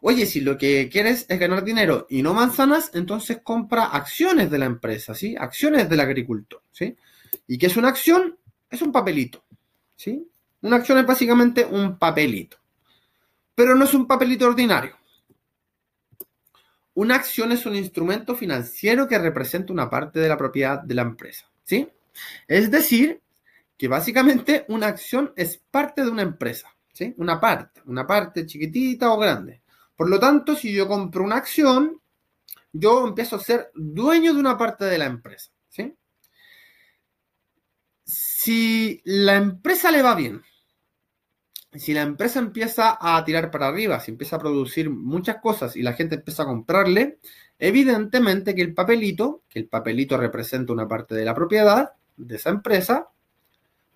Oye, 0.00 0.26
si 0.26 0.40
lo 0.40 0.56
que 0.56 0.88
quieres 0.88 1.26
es 1.28 1.38
ganar 1.38 1.64
dinero 1.64 2.06
y 2.08 2.22
no 2.22 2.34
manzanas, 2.34 2.90
entonces 2.94 3.40
compra 3.42 3.86
acciones 3.86 4.50
de 4.50 4.58
la 4.58 4.66
empresa, 4.66 5.14
¿sí? 5.14 5.34
Acciones 5.38 5.88
del 5.88 6.00
agricultor, 6.00 6.62
¿sí? 6.70 6.96
¿Y 7.46 7.58
qué 7.58 7.66
es 7.66 7.76
una 7.76 7.88
acción? 7.88 8.38
Es 8.70 8.82
un 8.82 8.92
papelito, 8.92 9.44
¿sí? 9.96 10.28
Una 10.62 10.76
acción 10.76 10.98
es 10.98 11.06
básicamente 11.06 11.64
un 11.64 11.98
papelito. 11.98 12.58
Pero 13.54 13.74
no 13.74 13.84
es 13.84 13.94
un 13.94 14.06
papelito 14.06 14.46
ordinario. 14.46 14.96
Una 16.94 17.16
acción 17.16 17.52
es 17.52 17.64
un 17.66 17.76
instrumento 17.76 18.34
financiero 18.34 19.06
que 19.06 19.18
representa 19.18 19.72
una 19.72 19.88
parte 19.88 20.20
de 20.20 20.28
la 20.28 20.36
propiedad 20.36 20.82
de 20.82 20.94
la 20.94 21.02
empresa, 21.02 21.48
¿sí? 21.64 21.88
Es 22.46 22.70
decir, 22.70 23.20
que 23.76 23.88
básicamente 23.88 24.64
una 24.68 24.88
acción 24.88 25.32
es 25.36 25.58
parte 25.70 26.02
de 26.02 26.10
una 26.10 26.22
empresa, 26.22 26.68
¿sí? 26.92 27.14
Una 27.18 27.40
parte, 27.40 27.80
una 27.86 28.06
parte 28.06 28.44
chiquitita 28.44 29.12
o 29.12 29.18
grande. 29.18 29.62
Por 29.98 30.08
lo 30.08 30.20
tanto, 30.20 30.54
si 30.54 30.72
yo 30.72 30.86
compro 30.86 31.24
una 31.24 31.34
acción, 31.34 32.00
yo 32.72 33.08
empiezo 33.08 33.34
a 33.34 33.40
ser 33.40 33.72
dueño 33.74 34.32
de 34.32 34.38
una 34.38 34.56
parte 34.56 34.84
de 34.84 34.96
la 34.96 35.06
empresa. 35.06 35.50
Si 38.04 39.02
la 39.04 39.34
empresa 39.34 39.90
le 39.90 40.00
va 40.00 40.14
bien, 40.14 40.40
si 41.74 41.92
la 41.92 42.02
empresa 42.02 42.38
empieza 42.38 42.96
a 43.00 43.22
tirar 43.24 43.50
para 43.50 43.66
arriba, 43.66 43.98
si 43.98 44.12
empieza 44.12 44.36
a 44.36 44.38
producir 44.38 44.88
muchas 44.88 45.42
cosas 45.42 45.74
y 45.74 45.82
la 45.82 45.94
gente 45.94 46.14
empieza 46.14 46.44
a 46.44 46.46
comprarle, 46.46 47.18
evidentemente 47.58 48.54
que 48.54 48.62
el 48.62 48.74
papelito, 48.74 49.42
que 49.48 49.58
el 49.58 49.66
papelito 49.66 50.16
representa 50.16 50.72
una 50.72 50.86
parte 50.86 51.16
de 51.16 51.24
la 51.24 51.34
propiedad 51.34 51.90
de 52.16 52.36
esa 52.36 52.50
empresa, 52.50 53.08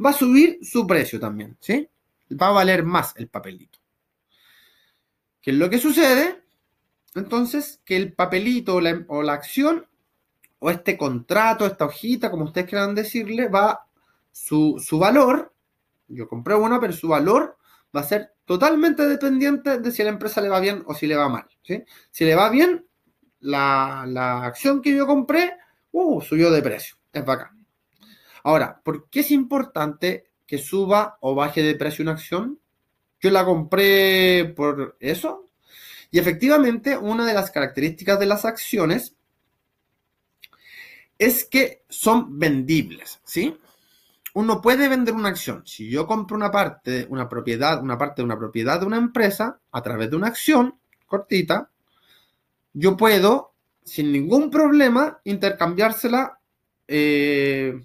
va 0.04 0.10
a 0.10 0.14
subir 0.14 0.58
su 0.62 0.84
precio 0.84 1.20
también. 1.20 1.56
Va 2.32 2.48
a 2.48 2.52
valer 2.52 2.82
más 2.82 3.14
el 3.16 3.28
papelito. 3.28 3.81
¿Qué 5.42 5.50
es 5.50 5.56
lo 5.56 5.68
que 5.68 5.78
sucede? 5.78 6.44
Entonces, 7.14 7.80
que 7.84 7.96
el 7.96 8.14
papelito 8.14 8.76
o 8.76 8.80
la, 9.22 9.32
acción 9.32 9.86
o 10.60 10.70
este 10.70 10.96
contrato, 10.96 11.66
esta 11.66 11.84
hojita, 11.84 12.30
como 12.30 12.44
ustedes 12.44 12.68
quieran 12.68 12.94
decirle, 12.94 13.48
va 13.48 13.86
su, 14.30 14.80
valor, 14.92 15.52
yo 16.06 16.28
compré 16.28 16.54
una, 16.54 16.80
pero 16.80 16.92
su 16.92 17.08
valor 17.08 17.58
va 17.94 18.00
a 18.00 18.04
ser 18.04 18.32
totalmente 18.44 19.06
dependiente 19.06 19.78
de 19.78 19.90
si 19.90 20.02
a 20.02 20.06
la 20.06 20.12
empresa 20.12 20.40
le 20.40 20.48
va 20.48 20.60
bien 20.60 20.84
o 20.86 20.94
si 20.94 21.06
le 21.06 21.16
va 21.16 21.28
mal. 21.28 21.46
Si 22.10 22.24
le 22.24 22.34
va 22.34 22.48
bien, 22.48 22.86
la, 23.40 24.04
la, 24.06 24.44
acción 24.44 24.80
que 24.80 24.94
yo 24.94 25.06
compré, 25.06 25.56
uh, 25.90 26.20
subió 26.20 26.50
de 26.52 26.62
precio. 26.62 26.96
Es 27.12 27.24
bacán. 27.24 27.66
Ahora, 28.44 28.80
¿por 28.82 29.10
qué 29.10 29.20
es 29.20 29.30
importante 29.32 30.30
que 30.46 30.58
suba 30.58 31.18
o 31.20 31.34
baje 31.34 31.62
de 31.62 31.74
precio 31.74 32.02
una 32.02 32.12
acción? 32.12 32.60
Yo 33.22 33.30
la 33.30 33.44
compré 33.44 34.52
por 34.56 34.96
eso. 34.98 35.48
Y 36.10 36.18
efectivamente, 36.18 36.98
una 36.98 37.24
de 37.24 37.34
las 37.34 37.50
características 37.52 38.18
de 38.18 38.26
las 38.26 38.44
acciones 38.44 39.14
es 41.18 41.44
que 41.44 41.84
son 41.88 42.38
vendibles, 42.38 43.20
¿sí? 43.24 43.56
Uno 44.34 44.60
puede 44.60 44.88
vender 44.88 45.14
una 45.14 45.28
acción. 45.28 45.62
Si 45.64 45.88
yo 45.88 46.06
compro 46.06 46.36
una 46.36 46.50
parte, 46.50 47.06
una 47.08 47.28
propiedad, 47.28 47.80
una 47.80 47.96
parte 47.96 48.22
de 48.22 48.26
una 48.26 48.38
propiedad 48.38 48.80
de 48.80 48.86
una 48.86 48.96
empresa 48.96 49.60
a 49.70 49.82
través 49.82 50.10
de 50.10 50.16
una 50.16 50.26
acción 50.26 50.78
cortita, 51.06 51.70
yo 52.72 52.96
puedo, 52.96 53.52
sin 53.84 54.10
ningún 54.10 54.50
problema, 54.50 55.20
intercambiársela 55.24 56.40
eh, 56.88 57.84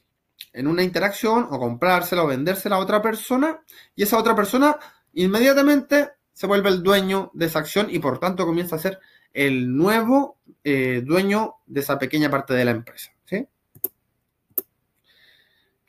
en 0.54 0.68
una 0.68 0.84
interacción 0.84 1.48
o 1.52 1.60
comprársela 1.60 2.24
o 2.24 2.28
vendérsela 2.28 2.78
a 2.78 2.80
otra 2.80 3.02
persona 3.02 3.62
y 3.96 4.04
esa 4.04 4.18
otra 4.18 4.36
persona 4.36 4.78
inmediatamente 5.24 6.12
se 6.34 6.48
vuelve 6.48 6.70
el 6.70 6.84
dueño 6.84 7.32
de 7.34 7.48
esa 7.48 7.60
acción 7.60 7.88
y 7.90 8.00
por 8.00 8.20
tanto 8.20 8.46
comienza 8.46 8.76
a 8.76 8.80
ser 8.80 9.00
el 9.34 9.76
nuevo 9.76 10.38
eh, 10.64 11.02
dueño 11.06 11.56
de 11.66 11.82
esa 11.82 11.98
pequeña 12.00 12.30
parte 12.30 12.54
de 12.54 12.66
la 12.66 12.72
empresa. 12.72 13.12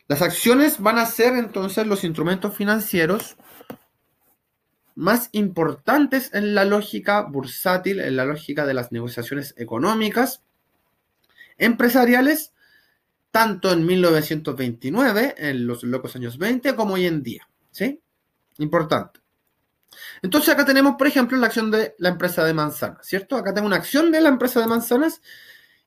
Las 0.09 0.23
acciones 0.23 0.81
van 0.81 0.97
a 0.97 1.05
ser 1.05 1.35
entonces 1.35 1.87
los 1.87 2.03
instrumentos 2.03 2.57
financieros 2.57 3.37
más 4.95 5.29
importantes 5.33 6.33
en 6.33 6.55
la 6.55 6.65
lógica 6.65 7.21
bursátil, 7.21 8.01
en 8.01 8.17
la 8.17 8.25
lógica 8.25 8.65
de 8.65 8.73
las 8.73 8.91
negociaciones 8.91 9.55
económicas, 9.59 10.43
empresariales, 11.59 12.55
tanto 13.31 13.71
en 13.71 13.85
1929, 13.85 15.35
en 15.37 15.67
los 15.67 15.83
locos 15.83 16.17
años 16.17 16.39
20, 16.39 16.75
como 16.75 16.95
hoy 16.95 17.05
en 17.05 17.23
día. 17.23 17.47
¿Sí? 17.71 18.01
Importante. 18.59 19.21
Entonces 20.23 20.51
acá 20.51 20.65
tenemos, 20.65 20.97
por 20.97 21.07
ejemplo, 21.07 21.39
la 21.39 21.47
acción 21.47 21.71
de 21.71 21.95
la 21.99 22.11
empresa 22.11 22.45
de 22.45 22.55
manzanas, 22.55 23.07
¿cierto? 23.07 23.37
Acá 23.37 23.55
tengo 23.55 23.67
una 23.67 23.77
acción 23.77 24.11
de 24.11 24.21
la 24.21 24.29
empresa 24.29 24.61
de 24.61 24.67
manzanas 24.67 25.21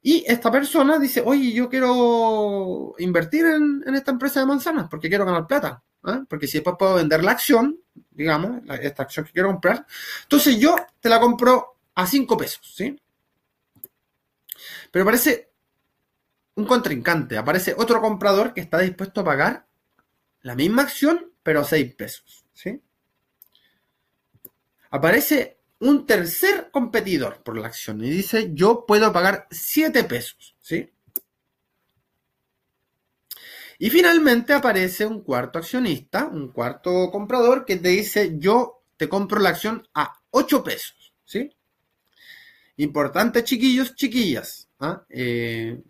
y 0.01 0.23
esta 0.27 0.51
persona 0.51 0.97
dice, 0.97 1.21
oye, 1.23 1.51
yo 1.53 1.69
quiero 1.69 2.95
invertir 2.97 3.45
en, 3.45 3.83
esta 3.93 4.11
empresa 4.11 4.39
de 4.39 4.47
manzanas 4.47 4.87
porque 4.89 5.09
quiero 5.09 5.25
ganar 5.25 5.45
plata. 5.47 5.83
¿eh? 6.07 6.23
Porque 6.27 6.47
si 6.47 6.57
después 6.57 6.75
puedo 6.79 6.95
vender 6.95 7.23
la 7.23 7.31
acción, 7.31 7.79
digamos, 8.09 8.61
esta 8.81 9.03
acción 9.03 9.25
que 9.25 9.31
quiero 9.31 9.49
comprar, 9.49 9.85
entonces 10.23 10.57
yo 10.57 10.75
te 10.99 11.09
la 11.09 11.19
compro 11.19 11.77
a 11.93 12.07
5 12.07 12.37
pesos, 12.37 12.73
¿sí? 12.75 12.99
Pero 14.89 15.03
aparece 15.03 15.51
un 16.55 16.65
contrincante, 16.65 17.37
aparece 17.37 17.75
otro 17.77 18.01
comprador 18.01 18.53
que 18.53 18.61
está 18.61 18.79
dispuesto 18.79 19.21
a 19.21 19.25
pagar 19.25 19.67
la 20.41 20.55
misma 20.55 20.81
acción, 20.81 21.31
pero 21.43 21.61
a 21.61 21.63
6 21.63 21.95
pesos, 21.95 22.40
¿sí? 22.61 22.81
Aparece 24.91 25.57
un 25.79 26.05
tercer 26.05 26.69
competidor 26.71 27.41
por 27.43 27.57
la 27.57 27.67
acción 27.67 28.03
y 28.03 28.09
dice, 28.09 28.51
yo 28.53 28.85
puedo 28.85 29.11
pagar 29.11 29.47
7 29.49 30.03
pesos, 30.03 30.55
¿sí? 30.61 30.91
Y 33.79 33.89
finalmente 33.89 34.53
aparece 34.53 35.07
un 35.07 35.21
cuarto 35.21 35.57
accionista, 35.57 36.27
un 36.27 36.49
cuarto 36.49 37.09
comprador 37.09 37.65
que 37.65 37.77
te 37.77 37.89
dice, 37.89 38.33
yo 38.37 38.83
te 38.97 39.09
compro 39.09 39.39
la 39.39 39.49
acción 39.49 39.87
a 39.95 40.21
8 40.29 40.63
pesos, 40.63 41.13
¿sí? 41.25 41.51
Importante, 42.77 43.43
chiquillos, 43.43 43.95
chiquillas, 43.95 44.69
¿ah? 44.79 45.03
eh, 45.09 45.81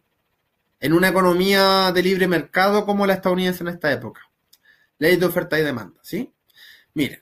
en 0.80 0.94
una 0.94 1.10
economía 1.10 1.92
de 1.92 2.04
libre 2.04 2.28
mercado 2.28 2.86
como 2.86 3.06
la 3.06 3.16
estadounidense 3.16 3.64
en 3.64 3.70
esta 3.70 3.92
época. 3.92 4.22
Ley 4.98 5.18
de 5.18 5.26
oferta 5.26 5.60
y 5.60 5.64
demanda, 5.64 6.00
¿sí? 6.02 6.32
Miren, 6.94 7.22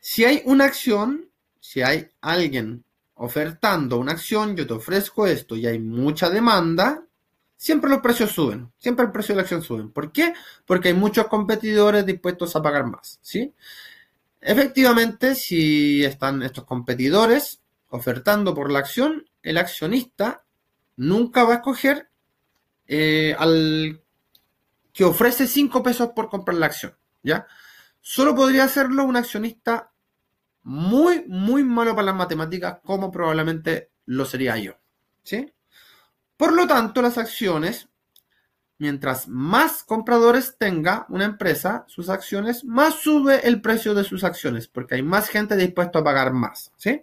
si 0.00 0.24
hay 0.24 0.42
una 0.44 0.64
acción, 0.64 1.30
si 1.60 1.82
hay 1.82 2.08
alguien 2.20 2.84
ofertando 3.14 3.98
una 3.98 4.12
acción, 4.12 4.56
yo 4.56 4.66
te 4.66 4.72
ofrezco 4.72 5.26
esto 5.26 5.56
y 5.56 5.66
hay 5.66 5.78
mucha 5.78 6.30
demanda, 6.30 7.04
siempre 7.56 7.90
los 7.90 8.00
precios 8.00 8.32
suben, 8.32 8.72
siempre 8.78 9.04
el 9.04 9.12
precio 9.12 9.34
de 9.34 9.36
la 9.36 9.42
acción 9.42 9.62
suben. 9.62 9.90
¿Por 9.90 10.10
qué? 10.10 10.32
Porque 10.64 10.88
hay 10.88 10.94
muchos 10.94 11.26
competidores 11.28 12.06
dispuestos 12.06 12.56
a 12.56 12.62
pagar 12.62 12.86
más, 12.86 13.18
¿sí? 13.20 13.52
Efectivamente, 14.40 15.34
si 15.34 16.02
están 16.02 16.42
estos 16.42 16.64
competidores 16.64 17.60
ofertando 17.90 18.54
por 18.54 18.70
la 18.70 18.78
acción, 18.78 19.26
el 19.42 19.58
accionista 19.58 20.44
nunca 20.96 21.44
va 21.44 21.52
a 21.52 21.56
escoger 21.56 22.08
eh, 22.86 23.36
al 23.38 24.00
que 24.94 25.04
ofrece 25.04 25.46
5 25.46 25.82
pesos 25.82 26.10
por 26.16 26.30
comprar 26.30 26.56
la 26.56 26.66
acción, 26.66 26.96
¿ya? 27.22 27.46
Solo 28.00 28.34
podría 28.34 28.64
hacerlo 28.64 29.04
un 29.04 29.16
accionista 29.16 29.92
muy, 30.62 31.24
muy 31.26 31.64
malo 31.64 31.94
para 31.94 32.06
las 32.06 32.14
matemáticas, 32.14 32.78
como 32.84 33.10
probablemente 33.10 33.90
lo 34.06 34.24
sería 34.24 34.56
yo. 34.56 34.74
¿Sí? 35.22 35.52
Por 36.36 36.52
lo 36.52 36.66
tanto, 36.66 37.02
las 37.02 37.18
acciones, 37.18 37.88
mientras 38.78 39.28
más 39.28 39.84
compradores 39.84 40.56
tenga 40.58 41.06
una 41.08 41.24
empresa, 41.24 41.84
sus 41.86 42.08
acciones, 42.08 42.64
más 42.64 42.94
sube 42.94 43.46
el 43.46 43.60
precio 43.60 43.94
de 43.94 44.04
sus 44.04 44.24
acciones, 44.24 44.66
porque 44.68 44.94
hay 44.94 45.02
más 45.02 45.28
gente 45.28 45.56
dispuesta 45.56 45.98
a 45.98 46.04
pagar 46.04 46.32
más. 46.32 46.72
¿Sí? 46.76 47.02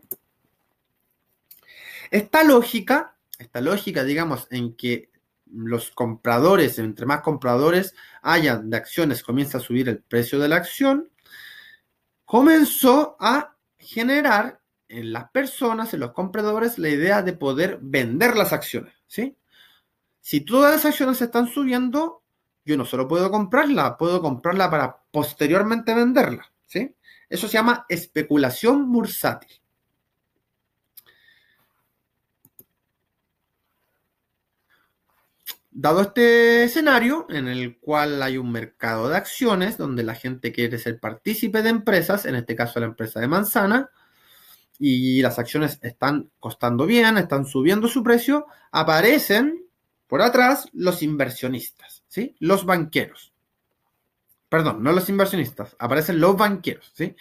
Esta 2.09 2.43
lógica, 2.43 3.15
esta 3.37 3.61
lógica, 3.61 4.03
digamos, 4.03 4.47
en 4.49 4.75
que 4.75 5.09
los 5.53 5.91
compradores, 5.91 6.79
entre 6.79 7.05
más 7.05 7.21
compradores 7.21 7.95
hayan 8.21 8.69
de 8.69 8.77
acciones, 8.77 9.23
comienza 9.23 9.57
a 9.57 9.61
subir 9.61 9.89
el 9.89 9.99
precio 9.99 10.39
de 10.39 10.47
la 10.49 10.57
acción, 10.57 11.09
comenzó 12.25 13.15
a 13.19 13.55
generar 13.77 14.61
en 14.89 15.13
las 15.13 15.29
personas, 15.31 15.93
en 15.93 16.01
los 16.01 16.11
compradores, 16.11 16.77
la 16.79 16.89
idea 16.89 17.21
de 17.21 17.33
poder 17.33 17.79
vender 17.81 18.35
las 18.35 18.53
acciones, 18.53 18.93
¿sí? 19.07 19.37
Si 20.19 20.41
todas 20.41 20.73
las 20.73 20.85
acciones 20.85 21.21
están 21.21 21.47
subiendo, 21.47 22.23
yo 22.65 22.77
no 22.77 22.85
solo 22.85 23.07
puedo 23.07 23.31
comprarla, 23.31 23.97
puedo 23.97 24.21
comprarla 24.21 24.69
para 24.69 24.97
posteriormente 25.11 25.93
venderla, 25.93 26.51
¿sí? 26.65 26.95
Eso 27.29 27.47
se 27.47 27.53
llama 27.53 27.85
especulación 27.89 28.91
bursátil. 28.91 29.61
Dado 35.79 36.01
este 36.01 36.63
escenario 36.63 37.27
en 37.29 37.47
el 37.47 37.77
cual 37.77 38.23
hay 38.23 38.39
un 38.39 38.51
mercado 38.51 39.09
de 39.09 39.15
acciones 39.15 39.77
donde 39.77 40.01
la 40.01 40.15
gente 40.15 40.51
quiere 40.51 40.79
ser 40.79 40.99
partícipe 40.99 41.61
de 41.61 41.69
empresas, 41.69 42.25
en 42.25 42.33
este 42.33 42.55
caso 42.55 42.79
la 42.79 42.87
empresa 42.87 43.19
de 43.19 43.27
manzana, 43.27 43.91
y 44.79 45.21
las 45.21 45.37
acciones 45.37 45.77
están 45.83 46.31
costando 46.39 46.87
bien, 46.87 47.19
están 47.19 47.45
subiendo 47.45 47.87
su 47.87 48.01
precio, 48.01 48.47
aparecen 48.71 49.67
por 50.07 50.23
atrás 50.23 50.67
los 50.73 51.03
inversionistas, 51.03 52.03
¿sí? 52.07 52.35
Los 52.39 52.65
banqueros. 52.65 53.35
Perdón, 54.49 54.81
no 54.81 54.91
los 54.93 55.07
inversionistas, 55.09 55.75
aparecen 55.77 56.19
los 56.19 56.35
banqueros, 56.35 56.91
¿sí? 56.95 57.15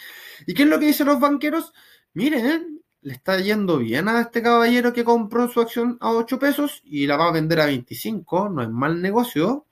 ¿Y 0.47 0.55
qué 0.55 0.63
es 0.63 0.69
lo 0.71 0.81
que 0.81 0.87
dicen 0.87 1.09
los 1.09 1.21
banqueros? 1.21 1.75
Miren, 2.15 2.76
le 3.07 3.13
está 3.13 3.39
yendo 3.39 3.79
bien 3.79 4.09
a 4.09 4.21
este 4.21 4.43
caballero 4.43 4.93
que 4.93 5.05
compró 5.05 5.49
su 5.49 5.61
acción 5.61 5.97
a 6.01 6.11
8 6.11 6.41
pesos 6.41 6.83
y 6.85 7.07
la 7.07 7.17
va 7.17 7.29
a 7.29 7.33
vender 7.33 7.61
a 7.61 7.67
25, 7.67 8.49
no 8.49 8.65
es 8.65 8.69
mal 8.69 9.01
negocio. 9.01 9.65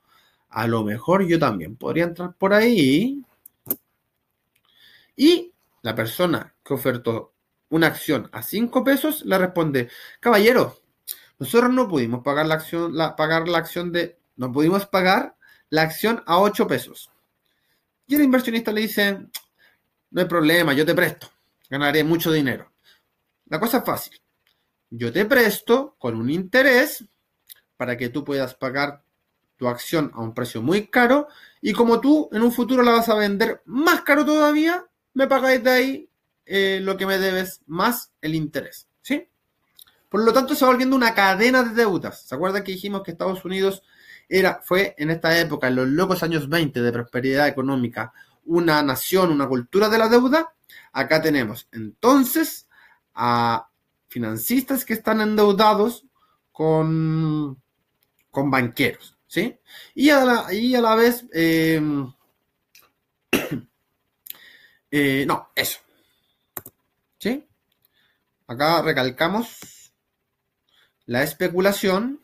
A 0.51 0.69
lo 0.69 0.85
mejor 0.85 1.27
yo 1.27 1.37
también 1.37 1.75
podría 1.75 2.05
entrar 2.05 2.33
por 2.35 2.55
ahí. 2.55 3.25
Y 5.17 5.53
la 5.83 5.97
persona 5.97 6.55
que 6.65 6.75
ofertó 6.75 7.33
una 7.71 7.89
acción 7.89 8.31
a 8.31 8.41
5 8.41 8.85
pesos 8.85 9.25
le 9.25 9.37
responde, 9.37 9.89
caballero, 10.21 10.79
nosotros 11.41 11.73
no 11.73 11.89
pudimos 11.89 12.23
pagar 12.23 12.47
la 12.47 12.55
acción, 12.55 12.97
la, 12.97 13.17
pagar 13.17 13.49
la 13.49 13.59
acción 13.59 13.91
de, 13.91 14.17
no 14.37 14.53
pudimos 14.53 14.87
pagar 14.87 15.35
la 15.71 15.83
acción 15.83 16.23
a 16.27 16.39
8 16.39 16.69
pesos. 16.69 17.11
Y 18.07 18.15
el 18.15 18.23
inversionista 18.23 18.71
le 18.71 18.83
dice, 18.83 19.27
no 20.13 20.21
hay 20.21 20.29
problema, 20.29 20.73
yo 20.73 20.87
te 20.87 20.95
presto, 20.95 21.29
ganaré 21.69 22.05
mucho 22.05 22.31
dinero. 22.31 22.74
La 23.47 23.61
cosa 23.61 23.79
es 23.79 23.85
fácil. 23.85 24.21
Yo 24.91 25.13
te 25.13 25.25
presto 25.25 25.97
con 25.99 26.17
un 26.17 26.31
interés 26.31 27.05
para 27.77 27.97
que 27.97 28.09
tú 28.09 28.25
puedas 28.25 28.55
pagar 28.55 29.03
tu 29.57 29.69
acción 29.69 30.11
a 30.15 30.21
un 30.21 30.35
precio 30.35 30.63
muy 30.63 30.87
caro 30.89 31.29
y 31.61 31.73
como 31.73 32.01
tú 32.01 32.29
en 32.33 32.43
un 32.43 32.53
futuro 32.53 32.83
la 32.83 32.93
vas 32.93 33.09
a 33.09 33.15
vender 33.15 33.63
más 33.67 34.03
caro 34.03 34.25
todavía, 34.25 34.87
me 35.15 35.27
pagáis 35.27 35.63
de 35.63 35.71
ahí 35.71 36.11
eh, 36.47 36.81
lo 36.83 36.97
que 36.97 37.07
me 37.07 37.19
debes 37.19 37.63
más 37.67 38.13
el 38.21 38.35
interés. 38.35 38.89
¿Sí? 39.01 39.29
Por 40.09 40.25
lo 40.25 40.33
tanto, 40.33 40.55
se 40.55 40.65
va 40.65 40.71
volviendo 40.71 40.97
una 40.97 41.15
cadena 41.15 41.63
de 41.63 41.75
deudas. 41.75 42.23
¿Se 42.27 42.35
acuerdan 42.35 42.63
que 42.63 42.73
dijimos 42.73 43.03
que 43.03 43.11
Estados 43.11 43.45
Unidos 43.45 43.83
era, 44.29 44.61
fue 44.63 44.95
en 44.97 45.11
esta 45.11 45.39
época, 45.39 45.69
en 45.69 45.77
los 45.77 45.89
locos 45.89 46.23
años 46.23 46.49
20 46.49 46.81
de 46.81 46.93
prosperidad 46.93 47.49
económica, 47.49 48.13
una 48.45 48.83
nación, 48.83 49.31
una 49.31 49.49
cultura 49.49 49.89
de 49.89 49.99
la 49.99 50.09
deuda? 50.09 50.55
Acá 50.93 51.21
tenemos 51.21 51.69
entonces 51.73 52.69
a 53.15 53.69
financistas 54.09 54.85
que 54.85 54.95
están 54.95 55.21
endeudados 55.21 56.05
con, 56.53 57.61
con 58.31 58.51
banqueros, 58.51 59.17
¿sí? 59.27 59.59
Y 59.95 60.11
a 60.11 60.25
la, 60.25 60.55
y 60.55 60.75
a 60.75 60.81
la 60.81 60.95
vez, 60.95 61.25
em, 61.33 62.13
eh, 64.91 65.25
no, 65.27 65.49
eso, 65.55 65.81
¿sí? 67.19 67.45
Acá 68.47 68.83
recalcamos 68.83 69.93
la 71.07 71.23
especulación, 71.23 72.21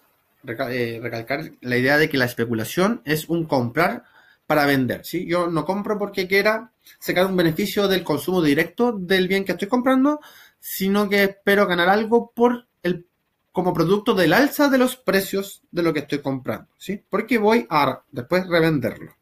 eh, 0.46 1.00
recalcar 1.02 1.52
la 1.60 1.76
idea 1.76 1.98
de 1.98 2.08
que 2.08 2.18
la 2.18 2.24
especulación 2.24 3.02
es 3.04 3.28
un 3.28 3.46
comprar 3.46 4.04
para 4.46 4.66
vender, 4.66 5.04
¿sí? 5.04 5.26
Yo 5.26 5.48
no 5.48 5.64
compro 5.64 5.98
porque 5.98 6.26
quiera 6.28 6.72
sacar 6.98 7.26
un 7.26 7.36
beneficio 7.36 7.88
del 7.88 8.04
consumo 8.04 8.42
directo 8.42 8.92
del 8.92 9.28
bien 9.28 9.44
que 9.44 9.52
estoy 9.52 9.68
comprando, 9.68 10.20
sino 10.58 11.08
que 11.08 11.24
espero 11.24 11.66
ganar 11.66 11.88
algo 11.88 12.32
por 12.32 12.66
el, 12.82 13.06
como 13.52 13.72
producto 13.72 14.14
del 14.14 14.32
alza 14.32 14.68
de 14.68 14.78
los 14.78 14.96
precios 14.96 15.62
de 15.70 15.82
lo 15.82 15.92
que 15.92 16.00
estoy 16.00 16.20
comprando, 16.20 16.68
¿sí? 16.78 17.02
Porque 17.08 17.38
voy 17.38 17.66
a 17.70 18.02
después 18.10 18.46
revenderlo. 18.46 19.16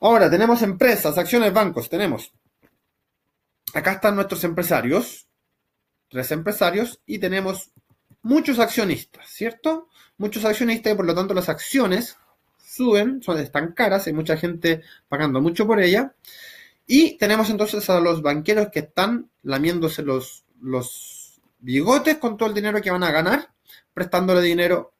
Ahora 0.00 0.30
tenemos 0.30 0.60
empresas, 0.62 1.16
acciones, 1.16 1.52
bancos, 1.52 1.88
tenemos. 1.88 2.32
Acá 3.72 3.92
están 3.92 4.14
nuestros 4.14 4.44
empresarios, 4.44 5.26
tres 6.08 6.30
empresarios, 6.30 7.00
y 7.06 7.18
tenemos 7.18 7.72
muchos 8.22 8.58
accionistas, 8.58 9.28
¿cierto? 9.28 9.88
Muchos 10.18 10.44
accionistas 10.44 10.92
y 10.92 10.96
por 10.96 11.06
lo 11.06 11.14
tanto 11.14 11.34
las 11.34 11.48
acciones 11.48 12.16
suben, 12.74 13.22
son, 13.22 13.38
están 13.38 13.72
caras, 13.72 14.06
hay 14.06 14.12
mucha 14.12 14.36
gente 14.36 14.82
pagando 15.08 15.40
mucho 15.40 15.66
por 15.66 15.80
ella. 15.80 16.14
Y 16.86 17.16
tenemos 17.16 17.50
entonces 17.50 17.88
a 17.88 18.00
los 18.00 18.22
banqueros 18.22 18.68
que 18.70 18.80
están 18.80 19.30
lamiéndose 19.42 20.02
los, 20.02 20.44
los 20.60 21.40
bigotes 21.58 22.18
con 22.18 22.36
todo 22.36 22.48
el 22.48 22.54
dinero 22.54 22.80
que 22.82 22.90
van 22.90 23.04
a 23.04 23.10
ganar, 23.10 23.50
prestándole 23.94 24.42
dinero 24.42 24.92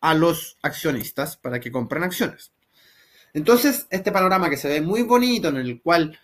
a 0.00 0.14
los 0.14 0.58
accionistas 0.62 1.36
para 1.36 1.58
que 1.58 1.72
compren 1.72 2.02
acciones. 2.02 2.52
Entonces, 3.32 3.86
este 3.90 4.12
panorama 4.12 4.50
que 4.50 4.56
se 4.56 4.68
ve 4.68 4.80
muy 4.80 5.02
bonito, 5.02 5.48
en 5.48 5.56
el 5.56 5.80
cual 5.80 6.18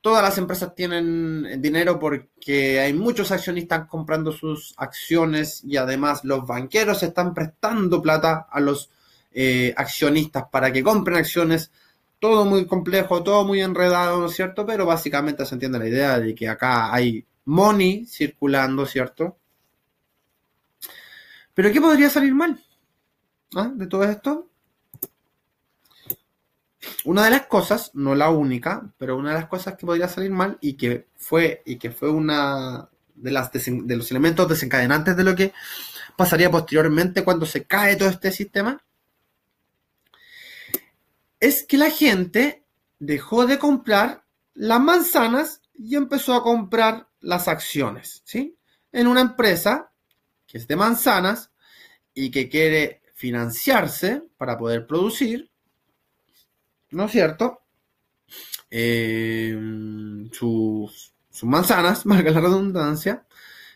todas 0.00 0.22
las 0.22 0.36
empresas 0.36 0.74
tienen 0.74 1.60
dinero 1.62 1.98
porque 1.98 2.80
hay 2.80 2.92
muchos 2.92 3.30
accionistas 3.30 3.86
comprando 3.86 4.32
sus 4.32 4.74
acciones 4.76 5.62
y 5.64 5.76
además 5.76 6.24
los 6.24 6.46
banqueros 6.46 7.02
están 7.02 7.32
prestando 7.32 8.02
plata 8.02 8.46
a 8.50 8.60
los 8.60 8.90
eh, 9.34 9.74
accionistas 9.76 10.44
para 10.50 10.72
que 10.72 10.82
compren 10.82 11.18
acciones. 11.18 11.70
Todo 12.18 12.44
muy 12.44 12.66
complejo, 12.66 13.22
todo 13.22 13.44
muy 13.44 13.60
enredado, 13.60 14.20
¿no 14.20 14.26
es 14.26 14.34
cierto? 14.34 14.64
Pero 14.64 14.86
básicamente 14.86 15.44
se 15.44 15.54
entiende 15.54 15.78
la 15.78 15.88
idea 15.88 16.20
de 16.20 16.34
que 16.34 16.48
acá 16.48 16.94
hay 16.94 17.24
money 17.44 18.06
circulando, 18.06 18.86
¿cierto? 18.86 19.38
Pero 21.54 21.72
¿qué 21.72 21.80
podría 21.80 22.08
salir 22.08 22.34
mal 22.34 22.62
¿Ah? 23.54 23.70
de 23.74 23.86
todo 23.86 24.04
esto? 24.04 24.48
una 27.04 27.24
de 27.24 27.30
las 27.30 27.46
cosas, 27.46 27.90
no 27.94 28.14
la 28.14 28.30
única, 28.30 28.92
pero 28.98 29.16
una 29.16 29.30
de 29.30 29.36
las 29.36 29.48
cosas 29.48 29.76
que 29.76 29.86
podría 29.86 30.08
salir 30.08 30.30
mal 30.30 30.58
y 30.60 30.74
que 30.74 31.08
fue, 31.16 31.62
y 31.64 31.76
que 31.76 31.90
fue 31.90 32.10
una 32.10 32.88
de, 33.14 33.30
las 33.30 33.50
de 33.52 33.96
los 33.96 34.10
elementos 34.10 34.48
desencadenantes 34.48 35.16
de 35.16 35.24
lo 35.24 35.34
que 35.34 35.52
pasaría 36.16 36.50
posteriormente 36.50 37.24
cuando 37.24 37.46
se 37.46 37.64
cae 37.64 37.96
todo 37.96 38.08
este 38.08 38.30
sistema, 38.32 38.82
es 41.42 41.64
que 41.64 41.76
la 41.76 41.90
gente 41.90 42.64
dejó 43.00 43.46
de 43.46 43.58
comprar 43.58 44.24
las 44.54 44.80
manzanas 44.80 45.60
y 45.74 45.96
empezó 45.96 46.34
a 46.34 46.42
comprar 46.44 47.08
las 47.18 47.48
acciones, 47.48 48.22
¿sí? 48.24 48.56
En 48.92 49.08
una 49.08 49.22
empresa 49.22 49.90
que 50.46 50.58
es 50.58 50.68
de 50.68 50.76
manzanas 50.76 51.50
y 52.14 52.30
que 52.30 52.48
quiere 52.48 53.02
financiarse 53.16 54.22
para 54.36 54.56
poder 54.56 54.86
producir, 54.86 55.50
¿no 56.90 57.06
es 57.06 57.10
cierto? 57.10 57.62
Eh, 58.70 59.58
sus, 60.30 61.12
manzanas, 61.42 62.06
marca 62.06 62.30
la 62.30 62.40
redundancia. 62.40 63.26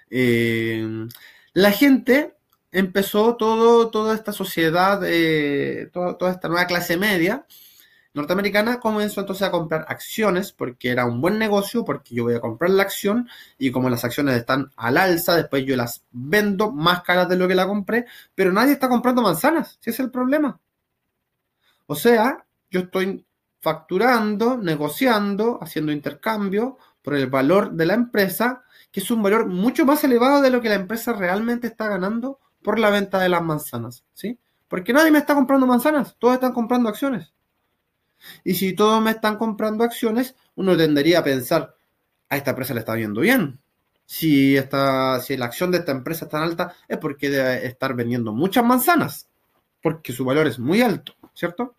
Eh, 0.08 1.08
la 1.52 1.72
gente 1.72 2.35
empezó 2.76 3.36
todo, 3.36 3.90
toda 3.90 4.14
esta 4.14 4.32
sociedad, 4.32 5.00
eh, 5.04 5.88
toda, 5.92 6.30
esta 6.30 6.48
nueva 6.48 6.66
clase 6.66 6.98
media 6.98 7.46
norteamericana 8.12 8.80
comenzó 8.80 9.20
entonces 9.20 9.46
a 9.46 9.50
comprar 9.50 9.86
acciones 9.88 10.52
porque 10.52 10.90
era 10.90 11.06
un 11.06 11.22
buen 11.22 11.38
negocio, 11.38 11.84
porque 11.86 12.14
yo 12.14 12.24
voy 12.24 12.34
a 12.34 12.40
comprar 12.40 12.70
la 12.70 12.82
acción 12.82 13.28
y 13.58 13.70
como 13.70 13.88
las 13.88 14.04
acciones 14.04 14.36
están 14.36 14.70
al 14.76 14.98
alza, 14.98 15.36
después 15.36 15.64
yo 15.64 15.74
las 15.76 16.04
vendo 16.10 16.70
más 16.70 17.02
caras 17.02 17.28
de 17.30 17.36
lo 17.36 17.48
que 17.48 17.54
la 17.54 17.66
compré, 17.66 18.06
pero 18.34 18.52
nadie 18.52 18.72
está 18.72 18.88
comprando 18.90 19.22
manzanas, 19.22 19.78
si 19.80 19.90
es 19.90 20.00
el 20.00 20.10
problema. 20.10 20.60
O 21.86 21.94
sea, 21.94 22.46
yo 22.70 22.80
estoy 22.80 23.24
facturando, 23.60 24.58
negociando, 24.58 25.58
haciendo 25.62 25.92
intercambio 25.92 26.78
por 27.02 27.14
el 27.14 27.26
valor 27.28 27.72
de 27.72 27.86
la 27.86 27.94
empresa, 27.94 28.64
que 28.90 29.00
es 29.00 29.10
un 29.10 29.22
valor 29.22 29.46
mucho 29.46 29.86
más 29.86 30.04
elevado 30.04 30.42
de 30.42 30.50
lo 30.50 30.60
que 30.60 30.68
la 30.68 30.74
empresa 30.74 31.12
realmente 31.12 31.66
está 31.66 31.88
ganando 31.88 32.40
por 32.66 32.80
la 32.80 32.90
venta 32.90 33.20
de 33.20 33.28
las 33.28 33.44
manzanas, 33.44 34.02
¿sí? 34.12 34.40
Porque 34.66 34.92
nadie 34.92 35.12
me 35.12 35.20
está 35.20 35.36
comprando 35.36 35.68
manzanas, 35.68 36.16
todos 36.18 36.34
están 36.34 36.52
comprando 36.52 36.88
acciones. 36.88 37.32
Y 38.42 38.54
si 38.54 38.74
todos 38.74 39.00
me 39.00 39.12
están 39.12 39.36
comprando 39.36 39.84
acciones, 39.84 40.34
uno 40.56 40.76
tendería 40.76 41.20
a 41.20 41.22
pensar, 41.22 41.76
a 42.28 42.36
esta 42.36 42.50
empresa 42.50 42.74
le 42.74 42.80
está 42.80 42.94
viendo 42.94 43.20
bien. 43.20 43.60
Si, 44.04 44.56
esta, 44.56 45.20
si 45.20 45.36
la 45.36 45.46
acción 45.46 45.70
de 45.70 45.78
esta 45.78 45.92
empresa 45.92 46.24
es 46.24 46.30
tan 46.32 46.42
alta, 46.42 46.74
es 46.88 46.98
porque 46.98 47.30
debe 47.30 47.64
estar 47.66 47.94
vendiendo 47.94 48.32
muchas 48.32 48.64
manzanas, 48.64 49.28
porque 49.80 50.12
su 50.12 50.24
valor 50.24 50.48
es 50.48 50.58
muy 50.58 50.82
alto, 50.82 51.14
¿cierto? 51.34 51.76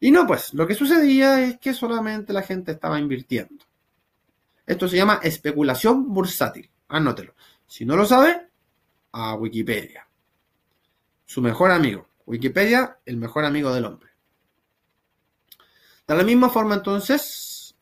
Y 0.00 0.10
no, 0.10 0.26
pues, 0.26 0.52
lo 0.52 0.66
que 0.66 0.74
sucedía 0.74 1.40
es 1.44 1.60
que 1.60 1.74
solamente 1.74 2.32
la 2.32 2.42
gente 2.42 2.72
estaba 2.72 2.98
invirtiendo. 2.98 3.64
Esto 4.66 4.88
se 4.88 4.96
llama 4.96 5.20
especulación 5.22 6.12
bursátil. 6.12 6.68
Anótelo. 6.88 7.36
Si 7.68 7.84
no 7.84 7.94
lo 7.94 8.04
sabe, 8.04 8.48
a 9.12 9.34
Wikipedia. 9.34 10.08
Su 11.24 11.40
mejor 11.40 11.70
amigo. 11.70 12.08
Wikipedia, 12.26 12.98
el 13.04 13.16
mejor 13.16 13.44
amigo 13.44 13.72
del 13.72 13.84
hombre. 13.84 14.10
De 16.06 16.16
la 16.16 16.24
misma 16.24 16.50
forma, 16.50 16.74
entonces, 16.74 17.74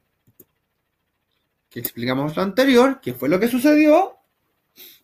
que 1.69 1.81
explicamos 1.81 2.37
lo 2.37 2.43
anterior, 2.43 3.01
que 3.01 3.15
fue 3.15 3.29
lo 3.29 3.41
que 3.41 3.49
sucedió, 3.49 4.19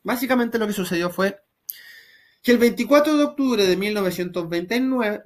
básicamente 0.03 0.59
lo 0.59 0.67
que 0.67 0.73
sucedió 0.73 1.11
fue 1.11 1.41
que 2.43 2.53
el 2.53 2.59
24 2.59 3.17
de 3.17 3.25
octubre 3.25 3.67
de 3.67 3.77
1929, 3.77 5.23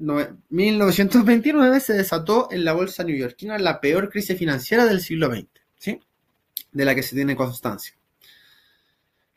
1929 0.48 1.80
se 1.80 1.92
desató 1.92 2.48
en 2.50 2.64
la 2.64 2.72
bolsa 2.72 3.04
neoyorquina 3.04 3.58
la 3.58 3.78
peor 3.78 4.08
crisis 4.08 4.38
financiera 4.38 4.86
del 4.86 5.02
siglo 5.02 5.30
XX, 5.30 5.48
¿sí? 5.76 6.00
de 6.72 6.84
la 6.86 6.94
que 6.94 7.02
se 7.02 7.14
tiene 7.14 7.36
constancia. 7.36 7.99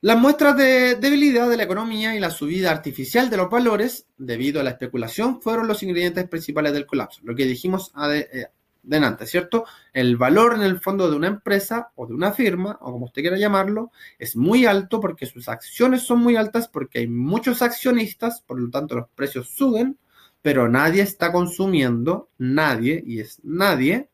Las 0.04 0.20
muestras 0.20 0.58
de 0.58 0.96
debilidad 0.96 1.50
de 1.50 1.56
la 1.56 1.64
economía 1.64 2.14
y 2.14 2.20
la 2.20 2.30
subida 2.30 2.72
artificial 2.72 3.30
de 3.30 3.38
los 3.38 3.50
valores 3.50 4.06
debido 4.18 4.60
a 4.60 4.64
la 4.66 4.72
especulación 4.72 5.42
fueron 5.42 5.66
los 5.66 5.82
ingredientes 5.82 6.28
principales 6.28 6.74
del 6.74 6.86
colapso, 6.86 7.22
lo 7.24 7.34
que 7.34 7.46
dijimos 7.46 7.94
eh, 8.12 8.48
delante, 8.82 9.26
¿cierto? 9.26 9.64
El 9.94 10.18
valor 10.18 10.56
en 10.56 10.64
el 10.64 10.82
fondo 10.82 11.10
de 11.10 11.16
una 11.16 11.28
empresa 11.28 11.94
o 11.96 12.06
de 12.06 12.14
una 12.14 12.34
firma, 12.34 12.78
o 12.82 12.92
como 12.92 13.06
usted 13.06 13.22
quiera 13.22 13.38
llamarlo, 13.38 13.94
es 14.20 14.36
muy 14.36 14.66
alto 14.66 15.00
porque 15.00 15.26
sus 15.26 15.48
acciones 15.48 16.02
son 16.02 16.20
muy 16.20 16.36
altas, 16.36 16.68
porque 16.68 17.00
hay 17.00 17.08
muchos 17.08 17.62
accionistas, 17.62 18.42
por 18.42 18.60
lo 18.60 18.70
tanto 18.70 18.96
los 18.96 19.08
precios 19.16 19.52
suben, 19.56 19.98
pero 20.42 20.68
nadie 20.68 21.02
está 21.02 21.32
consumiendo, 21.32 22.28
nadie, 22.38 23.02
y 23.08 23.22
es 23.22 23.40
nadie, 23.42 24.10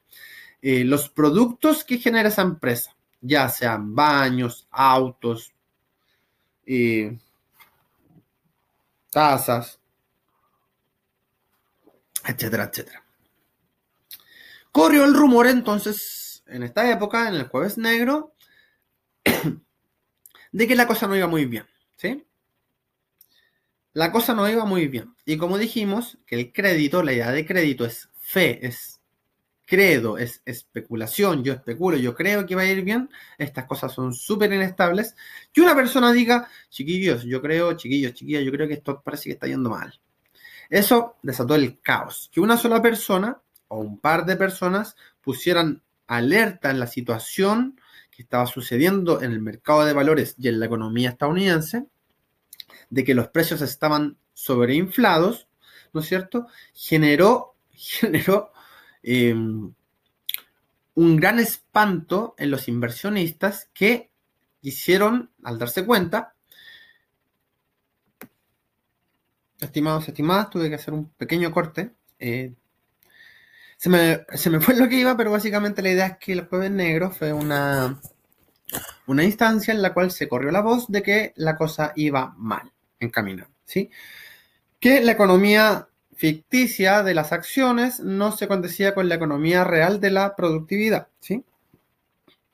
eh, 0.62 0.84
los 0.84 1.10
productos 1.10 1.84
que 1.84 1.98
genera 1.98 2.30
esa 2.30 2.44
empresa, 2.44 2.96
ya 3.22 3.50
sean 3.50 3.96
baños, 3.96 4.68
autos, 4.70 5.56
eh, 6.72 7.18
tasas, 9.10 9.80
etcétera, 12.24 12.66
etcétera. 12.66 13.04
Corrió 14.72 15.04
el 15.06 15.16
rumor 15.16 15.48
entonces, 15.48 16.44
en 16.46 16.62
esta 16.62 16.90
época, 16.92 17.28
en 17.28 17.36
el 17.36 17.48
jueves 17.48 17.80
negro, 17.80 18.36
de 20.52 20.68
que 20.68 20.76
la 20.76 20.86
cosa 20.86 21.08
no 21.08 21.16
iba 21.16 21.26
muy 21.26 21.46
bien, 21.46 21.66
¿sí? 21.98 22.24
La 23.94 24.12
cosa 24.12 24.36
no 24.36 24.48
iba 24.48 24.64
muy 24.66 24.88
bien. 24.88 25.16
Y 25.26 25.38
como 25.38 25.58
dijimos, 25.58 26.20
que 26.28 26.36
el 26.36 26.54
crédito, 26.54 27.02
la 27.02 27.14
idea 27.14 27.32
de 27.32 27.48
crédito 27.48 27.84
es 27.84 28.10
fe, 28.20 28.66
es 28.66 28.99
credo, 29.70 30.18
es 30.18 30.42
especulación, 30.46 31.44
yo 31.44 31.54
especulo, 31.54 31.96
yo 31.96 32.16
creo 32.16 32.44
que 32.44 32.56
va 32.56 32.64
a 32.64 32.66
ir 32.66 32.84
bien, 32.84 33.08
estas 33.38 33.66
cosas 33.66 33.94
son 33.94 34.16
súper 34.16 34.52
inestables. 34.52 35.16
Que 35.54 35.62
una 35.62 35.76
persona 35.76 36.12
diga, 36.12 36.50
chiquillos, 36.70 37.24
yo 37.24 37.40
creo, 37.40 37.74
chiquillos, 37.74 38.16
chiquillas, 38.16 38.44
yo 38.44 38.52
creo 38.52 38.68
que 38.68 38.74
esto 38.74 39.00
parece 39.04 39.26
que 39.26 39.34
está 39.34 39.46
yendo 39.46 39.70
mal. 39.70 39.94
Eso 40.72 41.18
desató 41.22 41.54
el 41.54 41.80
caos. 41.82 42.32
Que 42.34 42.42
una 42.42 42.58
sola 42.58 42.82
persona 42.82 43.40
o 43.68 43.78
un 43.78 44.00
par 44.00 44.26
de 44.26 44.38
personas 44.38 44.96
pusieran 45.22 45.84
alerta 46.08 46.72
en 46.72 46.80
la 46.80 46.88
situación 46.88 47.80
que 48.10 48.24
estaba 48.24 48.48
sucediendo 48.48 49.22
en 49.22 49.32
el 49.32 49.40
mercado 49.40 49.86
de 49.86 49.94
valores 49.94 50.34
y 50.40 50.48
en 50.48 50.60
la 50.60 50.66
economía 50.66 51.10
estadounidense, 51.10 51.86
de 52.90 53.04
que 53.04 53.14
los 53.14 53.28
precios 53.28 53.62
estaban 53.62 54.18
sobreinflados, 54.34 55.48
¿no 55.94 56.02
es 56.02 56.08
cierto? 56.08 56.48
Generó, 56.74 57.54
generó 57.72 58.52
em, 59.04 59.74
un 60.96 61.16
gran 61.18 61.40
espanto 61.40 62.36
en 62.38 62.52
los 62.52 62.68
inversionistas 62.68 63.70
que 63.74 64.10
hicieron, 64.62 65.32
al 65.44 65.58
darse 65.58 65.86
cuenta, 65.86 66.34
estimados, 69.60 70.08
estimadas, 70.08 70.50
tuve 70.50 70.70
que 70.70 70.76
hacer 70.76 70.94
un 70.94 71.10
pequeño 71.10 71.52
corte. 71.52 71.92
Eh, 72.20 72.54
se 73.78 73.90
me, 73.90 74.26
fue 74.60 74.76
lo 74.76 74.90
que 74.90 75.00
iba, 75.00 75.16
pero 75.16 75.32
básicamente 75.32 75.82
la 75.82 75.92
idea 75.92 76.08
es 76.08 76.18
que 76.18 76.34
el 76.34 76.48
jueves 76.48 76.72
negro 76.72 77.12
fue 77.12 77.32
una, 77.32 78.00
una 79.08 79.24
instancia 79.24 79.74
en 79.74 79.82
la 79.82 79.94
cual 79.94 80.12
se 80.12 80.28
corrió 80.28 80.52
la 80.52 80.62
voz 80.62 80.88
de 80.90 81.02
que 81.02 81.34
la 81.38 81.56
cosa 81.56 81.94
iba 81.96 82.34
mal 82.38 82.72
en 83.00 83.10
camino, 83.10 83.48
¿sí? 83.64 83.90
Que 84.80 85.02
la 85.02 85.14
economía 85.14 85.89
ficticia 86.20 87.02
de 87.02 87.14
las 87.14 87.32
acciones 87.32 88.02
no 88.02 88.34
se 88.34 88.50
condecía 88.50 88.94
con 88.94 89.08
la 89.08 89.16
economía 89.16 89.64
real 89.64 90.02
de 90.02 90.12
la 90.12 90.36
productividad, 90.36 91.08
¿sí? 91.22 91.46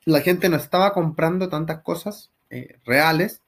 La 0.04 0.20
gente 0.20 0.48
no 0.48 0.56
estaba 0.56 0.92
comprando 0.92 1.48
tantas 1.48 1.82
cosas 1.82 2.30
eh, 2.48 2.78
reales 2.84 3.42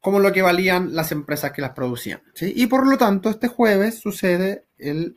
como 0.00 0.18
lo 0.18 0.32
que 0.32 0.42
valían 0.42 0.96
las 0.96 1.12
empresas 1.12 1.52
que 1.52 1.62
las 1.62 1.74
producían. 1.74 2.22
¿sí? 2.34 2.52
Y 2.56 2.66
por 2.66 2.88
lo 2.88 2.98
tanto, 2.98 3.30
este 3.30 3.46
jueves 3.46 4.00
sucede 4.00 4.64
el 4.78 5.16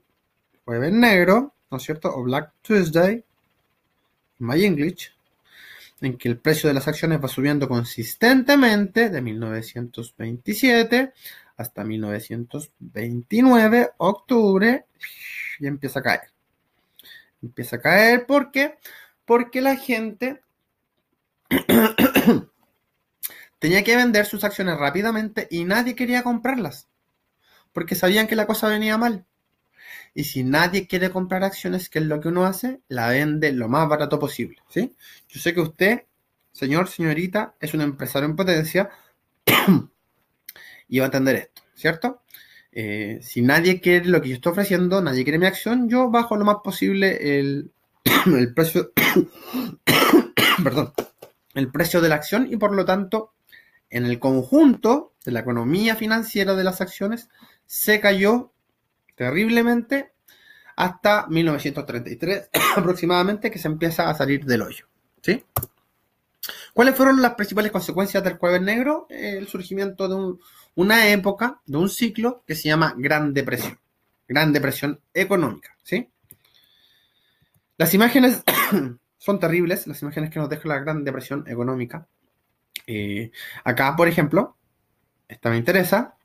jueves 0.64 0.94
negro, 0.94 1.56
¿no 1.72 1.78
es 1.78 1.84
cierto? 1.84 2.16
O 2.16 2.22
Black 2.22 2.52
Tuesday, 2.62 3.24
My 4.38 4.64
English, 4.64 5.12
en 6.02 6.20
que 6.20 6.30
el 6.30 6.38
precio 6.38 6.68
de 6.68 6.76
las 6.76 6.88
acciones 6.88 7.20
va 7.20 7.30
subiendo 7.30 7.68
consistentemente 7.68 9.10
de 9.10 9.22
1927 9.24 11.14
hasta 11.58 11.84
1929, 11.84 13.92
octubre, 13.98 14.86
y 15.60 15.68
empieza 15.68 16.00
a 16.00 16.04
caer. 16.04 16.22
Empieza 17.42 17.78
a 17.78 17.82
caer, 17.82 18.26
¿por 18.26 18.52
qué? 18.52 18.78
Porque 19.26 19.62
la 19.62 19.76
gente 19.76 20.42
tenía 23.60 23.84
que 23.84 23.96
vender 23.96 24.26
sus 24.26 24.44
acciones 24.44 24.78
rápidamente 24.78 25.48
y 25.50 25.66
nadie 25.66 25.96
quería 25.96 26.24
comprarlas, 26.24 26.88
porque 27.72 27.96
sabían 27.96 28.28
que 28.28 28.36
la 28.36 28.48
cosa 28.48 28.68
venía 28.68 28.98
mal. 28.98 29.26
Y 30.16 30.26
si 30.26 30.44
nadie 30.44 30.88
quiere 30.88 31.10
comprar 31.10 31.44
acciones, 31.44 31.90
¿qué 31.90 32.00
es 32.00 32.06
lo 32.06 32.20
que 32.20 32.28
uno 32.28 32.46
hace? 32.46 32.82
La 32.88 33.10
vende 33.10 33.52
lo 33.52 33.68
más 33.68 33.88
barato 33.90 34.20
posible, 34.20 34.58
¿sí? 34.70 34.96
Yo 35.28 35.40
sé 35.40 35.54
que 35.54 35.62
usted, 35.62 36.06
señor, 36.52 36.88
señorita, 36.88 37.56
es 37.60 37.74
un 37.74 37.82
empresario 37.82 38.30
en 38.30 38.36
potencia 38.36 38.90
y 40.94 41.00
va 41.00 41.06
a 41.06 41.08
entender 41.08 41.36
esto, 41.38 41.64
¿cierto? 41.74 42.22
Eh, 42.72 43.18
si 43.24 43.42
nadie 43.42 43.82
quiere 43.82 44.06
lo 44.06 44.22
que 44.22 44.30
yo 44.30 44.36
estoy 44.36 44.52
ofreciendo, 44.52 45.02
nadie 45.02 45.24
quiere 45.24 45.40
mi 45.40 45.48
acción, 45.48 45.90
yo 45.90 46.12
bajo 46.12 46.38
lo 46.38 46.46
más 46.46 46.58
posible 46.64 47.40
el, 47.40 47.72
el 48.28 48.54
precio, 48.54 48.92
perdón, 50.64 50.94
el 51.56 51.72
precio 51.72 52.00
de 52.00 52.10
la 52.10 52.16
acción 52.16 52.48
y 52.48 52.58
por 52.58 52.76
lo 52.76 52.86
tanto, 52.86 53.34
en 53.90 54.06
el 54.06 54.20
conjunto 54.20 55.14
de 55.26 55.32
la 55.32 55.40
economía 55.40 55.96
financiera 55.96 56.54
de 56.54 56.64
las 56.64 56.80
acciones, 56.80 57.28
se 57.66 58.00
cayó 58.00 58.52
terriblemente 59.16 60.14
hasta 60.76 61.26
1933 61.28 62.50
aproximadamente 62.78 63.50
que 63.50 63.58
se 63.58 63.68
empieza 63.68 64.12
a 64.12 64.14
salir 64.14 64.46
del 64.46 64.62
hoyo. 64.62 64.86
¿sí? 65.24 65.44
¿Cuáles 66.74 66.96
fueron 66.96 67.22
las 67.22 67.36
principales 67.36 67.72
consecuencias 67.72 68.24
del 68.24 68.38
jueves 68.38 68.62
negro? 68.62 69.06
El 69.10 69.48
surgimiento 69.48 70.08
de 70.08 70.16
una 70.76 71.08
época, 71.10 71.62
de 71.66 71.78
un 71.78 71.90
ciclo 71.90 72.44
que 72.48 72.56
se 72.56 72.70
llama 72.70 72.96
Gran 72.98 73.34
Depresión, 73.34 73.80
Gran 74.28 74.54
Depresión 74.54 75.00
económica. 75.14 75.76
¿sí? 75.84 76.10
Las 77.78 77.94
imágenes 77.94 78.44
son 79.18 79.40
terribles, 79.40 79.88
las 79.88 80.02
imágenes 80.02 80.30
que 80.30 80.40
nos 80.40 80.50
deja 80.50 80.68
la 80.68 80.80
Gran 80.80 81.04
Depresión 81.04 81.46
económica. 81.48 82.08
Eh, 82.88 83.32
acá, 83.64 83.96
por 83.96 84.08
ejemplo, 84.08 84.56
esta 85.28 85.50
me 85.50 85.58
interesa, 85.58 86.16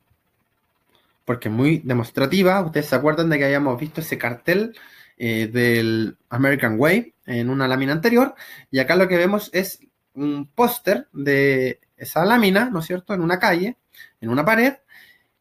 porque 1.24 1.48
es 1.48 1.54
muy 1.54 1.78
demostrativa. 1.84 2.60
Ustedes 2.62 2.86
se 2.86 2.96
acuerdan 2.96 3.28
de 3.28 3.38
que 3.38 3.44
habíamos 3.44 3.78
visto 3.78 4.00
ese 4.00 4.18
cartel 4.18 4.74
eh, 5.16 5.48
del 5.48 6.16
American 6.30 6.76
Way 6.78 7.14
en 7.26 7.50
una 7.50 7.68
lámina 7.68 7.92
anterior, 7.92 8.34
y 8.70 8.78
acá 8.78 8.96
lo 8.96 9.08
que 9.08 9.16
vemos 9.16 9.50
es 9.52 9.80
un 10.14 10.46
póster 10.46 11.08
de 11.12 11.80
esa 11.96 12.24
lámina, 12.24 12.70
¿no 12.70 12.80
es 12.80 12.86
cierto?, 12.86 13.14
en 13.14 13.20
una 13.20 13.38
calle, 13.38 13.76
en 14.20 14.30
una 14.30 14.44
pared, 14.44 14.74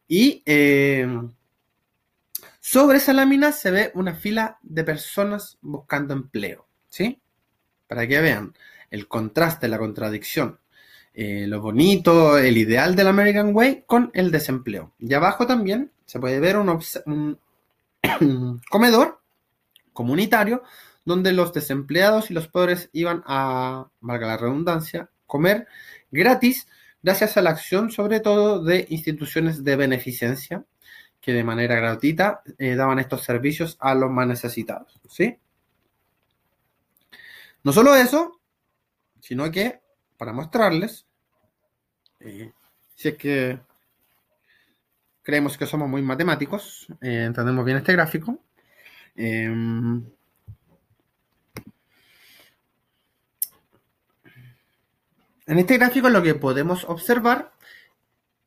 y 0.06 0.42
eh, 0.46 1.06
sobre 2.60 2.98
esa 2.98 3.12
lámina 3.12 3.52
se 3.52 3.70
ve 3.70 3.90
una 3.94 4.14
fila 4.14 4.58
de 4.62 4.84
personas 4.84 5.58
buscando 5.60 6.14
empleo, 6.14 6.66
¿sí? 6.88 7.20
Para 7.86 8.06
que 8.06 8.20
vean 8.20 8.54
el 8.90 9.08
contraste, 9.08 9.68
la 9.68 9.78
contradicción 9.78 10.58
eh, 11.20 11.48
lo 11.48 11.60
bonito, 11.60 12.38
el 12.38 12.56
ideal 12.56 12.94
del 12.94 13.08
American 13.08 13.50
Way 13.52 13.82
con 13.88 14.12
el 14.14 14.30
desempleo. 14.30 14.92
Y 15.00 15.12
abajo 15.14 15.48
también 15.48 15.90
se 16.04 16.20
puede 16.20 16.38
ver 16.38 16.56
un, 16.56 17.40
comedor 18.70 19.20
comunitario 19.92 20.62
donde 21.04 21.32
los 21.32 21.52
desempleados 21.52 22.30
y 22.30 22.34
los 22.34 22.46
pobres 22.46 22.88
iban 22.92 23.24
a, 23.26 23.88
valga 23.98 24.28
la 24.28 24.36
redundancia, 24.36 25.10
comer 25.26 25.66
gratis 26.12 26.68
gracias 27.02 27.36
a 27.36 27.42
la 27.42 27.50
acción 27.50 27.90
sobre 27.90 28.20
todo 28.20 28.62
de 28.62 28.86
instituciones 28.90 29.64
de 29.64 29.76
beneficencia 29.76 30.64
que 31.20 31.32
de 31.32 31.44
manera 31.44 31.76
gratuita 31.76 32.42
eh, 32.58 32.74
daban 32.74 32.98
estos 32.98 33.22
servicios 33.22 33.76
a 33.80 33.94
los 33.94 34.10
más 34.10 34.26
necesitados. 34.26 35.00
¿sí? 35.08 35.36
No 37.64 37.72
solo 37.72 37.94
eso, 37.94 38.40
sino 39.20 39.50
que 39.50 39.80
para 40.16 40.32
mostrarles 40.32 41.06
eh, 42.20 42.52
si 42.94 43.08
es 43.08 43.16
que 43.16 43.60
creemos 45.22 45.56
que 45.56 45.66
somos 45.66 45.88
muy 45.88 46.02
matemáticos, 46.02 46.86
eh, 47.00 47.24
entendemos 47.26 47.64
bien 47.64 47.78
este 47.78 47.92
gráfico. 47.92 48.40
En 55.48 55.58
este 55.58 55.78
gráfico 55.78 56.10
lo 56.10 56.22
que 56.22 56.34
podemos 56.34 56.84
observar 56.84 57.52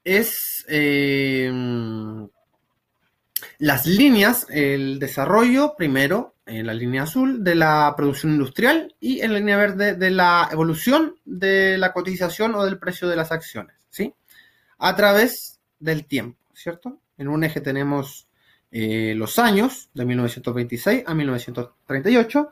es 0.04 0.66
em, 0.70 2.30
las 3.58 3.88
líneas, 3.88 4.46
el 4.50 5.00
desarrollo 5.00 5.74
primero 5.76 6.36
en 6.46 6.68
la 6.68 6.76
línea 6.76 7.04
azul 7.04 7.44
de 7.44 7.56
la 7.56 7.94
producción 7.98 8.34
industrial 8.34 8.96
y 9.00 9.22
en 9.22 9.34
la 9.34 9.40
línea 9.40 9.58
verde 9.58 9.96
de 9.96 10.12
la 10.12 10.48
evolución 10.52 11.16
de 11.26 11.78
la 11.80 11.92
cotización 11.92 12.54
o 12.54 12.66
del 12.66 12.78
precio 12.78 13.08
de 13.08 13.16
las 13.16 13.32
acciones, 13.32 13.76
¿sí? 13.90 14.14
A 14.78 14.96
través 14.96 15.60
del 15.80 16.06
tiempo, 16.06 16.40
¿cierto? 16.54 17.02
En 17.18 17.30
un 17.30 17.44
eje 17.44 17.62
tenemos 17.62 18.28
eh, 18.72 19.14
los 19.16 19.38
años 19.40 19.90
de 19.94 20.06
1926 20.06 21.04
a 21.06 21.14
1938 21.14 22.50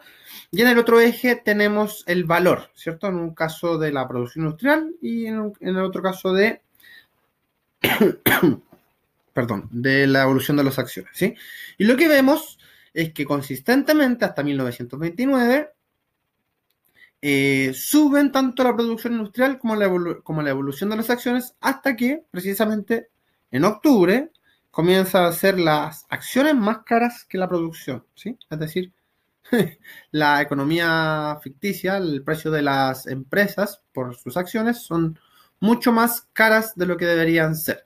y 0.52 0.62
en 0.62 0.68
el 0.68 0.78
otro 0.78 1.00
eje 1.00 1.36
tenemos 1.36 2.04
el 2.08 2.26
valor, 2.26 2.70
¿cierto? 2.76 3.08
En 3.08 3.16
un 3.16 3.34
caso 3.34 3.78
de 3.78 3.92
la 3.92 4.08
producción 4.08 4.46
industrial 4.46 4.96
y 5.02 5.26
en, 5.28 5.54
en 5.60 5.70
el 5.70 5.84
otro 5.84 6.02
caso 6.02 6.34
de 6.34 6.62
perdón, 9.34 9.70
de 9.72 10.08
la 10.08 10.24
evolución 10.24 10.58
de 10.58 10.64
las 10.64 10.80
acciones, 10.80 11.12
¿sí? 11.14 11.36
Y 11.78 11.86
lo 11.86 11.96
que 11.96 12.08
vemos 12.08 12.60
es 12.94 13.14
que 13.14 13.26
consistentemente 13.26 14.26
hasta 14.26 14.44
1929 14.44 15.70
eh, 17.22 17.72
suben 17.74 18.32
tanto 18.32 18.64
la 18.64 18.76
producción 18.76 19.14
industrial 19.14 19.60
como 19.60 19.76
la, 19.76 19.90
como 20.24 20.42
la 20.42 20.50
evolución 20.50 20.90
de 20.90 20.98
las 20.98 21.10
acciones 21.10 21.56
hasta 21.60 21.96
que 21.96 22.24
precisamente 22.32 23.10
en 23.52 23.66
octubre 23.66 24.32
comienza 24.72 25.28
a 25.28 25.32
ser 25.32 25.60
las 25.60 26.06
acciones 26.10 26.56
más 26.56 26.80
caras 26.80 27.26
que 27.26 27.38
la 27.38 27.48
producción, 27.48 28.06
¿sí? 28.16 28.38
Es 28.50 28.60
decir, 28.60 28.94
la 30.12 30.42
economía 30.42 31.38
ficticia, 31.42 31.98
el 31.98 32.24
precio 32.24 32.52
de 32.52 32.62
las 32.62 33.08
empresas 33.08 33.82
por 33.94 34.16
sus 34.16 34.38
acciones 34.38 34.84
son 34.84 35.20
mucho 35.60 35.92
más 35.92 36.28
caras 36.34 36.76
de 36.76 36.86
lo 36.86 36.98
que 36.98 37.06
deberían 37.06 37.56
ser. 37.56 37.86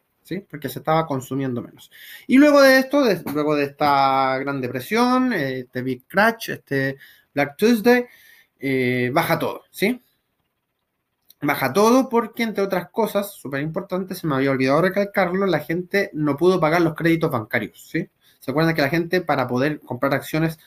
Porque 0.50 0.70
se 0.70 0.80
estaba 0.80 1.06
consumiendo 1.06 1.62
menos. 1.62 1.92
Y 2.28 2.38
luego 2.38 2.62
de 2.62 2.80
esto, 2.80 3.04
luego 3.34 3.56
de 3.56 3.66
esta 3.66 4.38
gran 4.40 4.62
depresión, 4.62 5.34
este 5.34 5.82
Big 5.82 6.08
Crash, 6.08 6.52
este 6.52 6.98
Black 7.34 7.58
Tuesday, 7.58 8.06
eh, 8.60 9.12
baja 9.14 9.38
todo, 9.38 9.64
¿sí? 9.70 10.02
Baja 11.44 11.74
todo 11.74 12.10
porque, 12.10 12.44
entre 12.44 12.64
otras 12.64 12.90
cosas, 12.90 13.34
súper 13.34 13.62
importante, 13.62 14.16
se 14.16 14.26
me 14.28 14.36
había 14.36 14.52
olvidado 14.52 14.82
recalcarlo, 14.82 15.46
la 15.46 15.60
gente 15.60 16.10
no 16.14 16.38
pudo 16.38 16.60
pagar 16.60 16.82
los 16.82 16.96
créditos 16.96 17.30
bancarios, 17.30 17.90
¿sí? 17.90 18.10
¿Se 18.40 18.52
acuerdan 18.52 18.74
que 18.74 18.82
la 18.82 18.90
gente 18.90 19.22
para 19.22 19.48
poder 19.48 19.82
comprar 19.82 20.14
acciones 20.14 20.58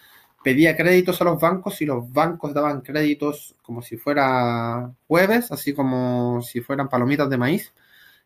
pedía 0.44 0.76
créditos 0.76 1.20
a 1.20 1.24
los 1.24 1.40
bancos 1.40 1.80
y 1.82 1.86
los 1.86 2.12
bancos 2.12 2.54
daban 2.54 2.82
créditos 2.82 3.56
como 3.62 3.82
si 3.82 3.96
fuera 3.96 4.92
jueves, 5.08 5.50
así 5.50 5.72
como 5.74 6.42
si 6.42 6.60
fueran 6.60 6.88
palomitas 6.88 7.30
de 7.30 7.38
maíz? 7.38 7.72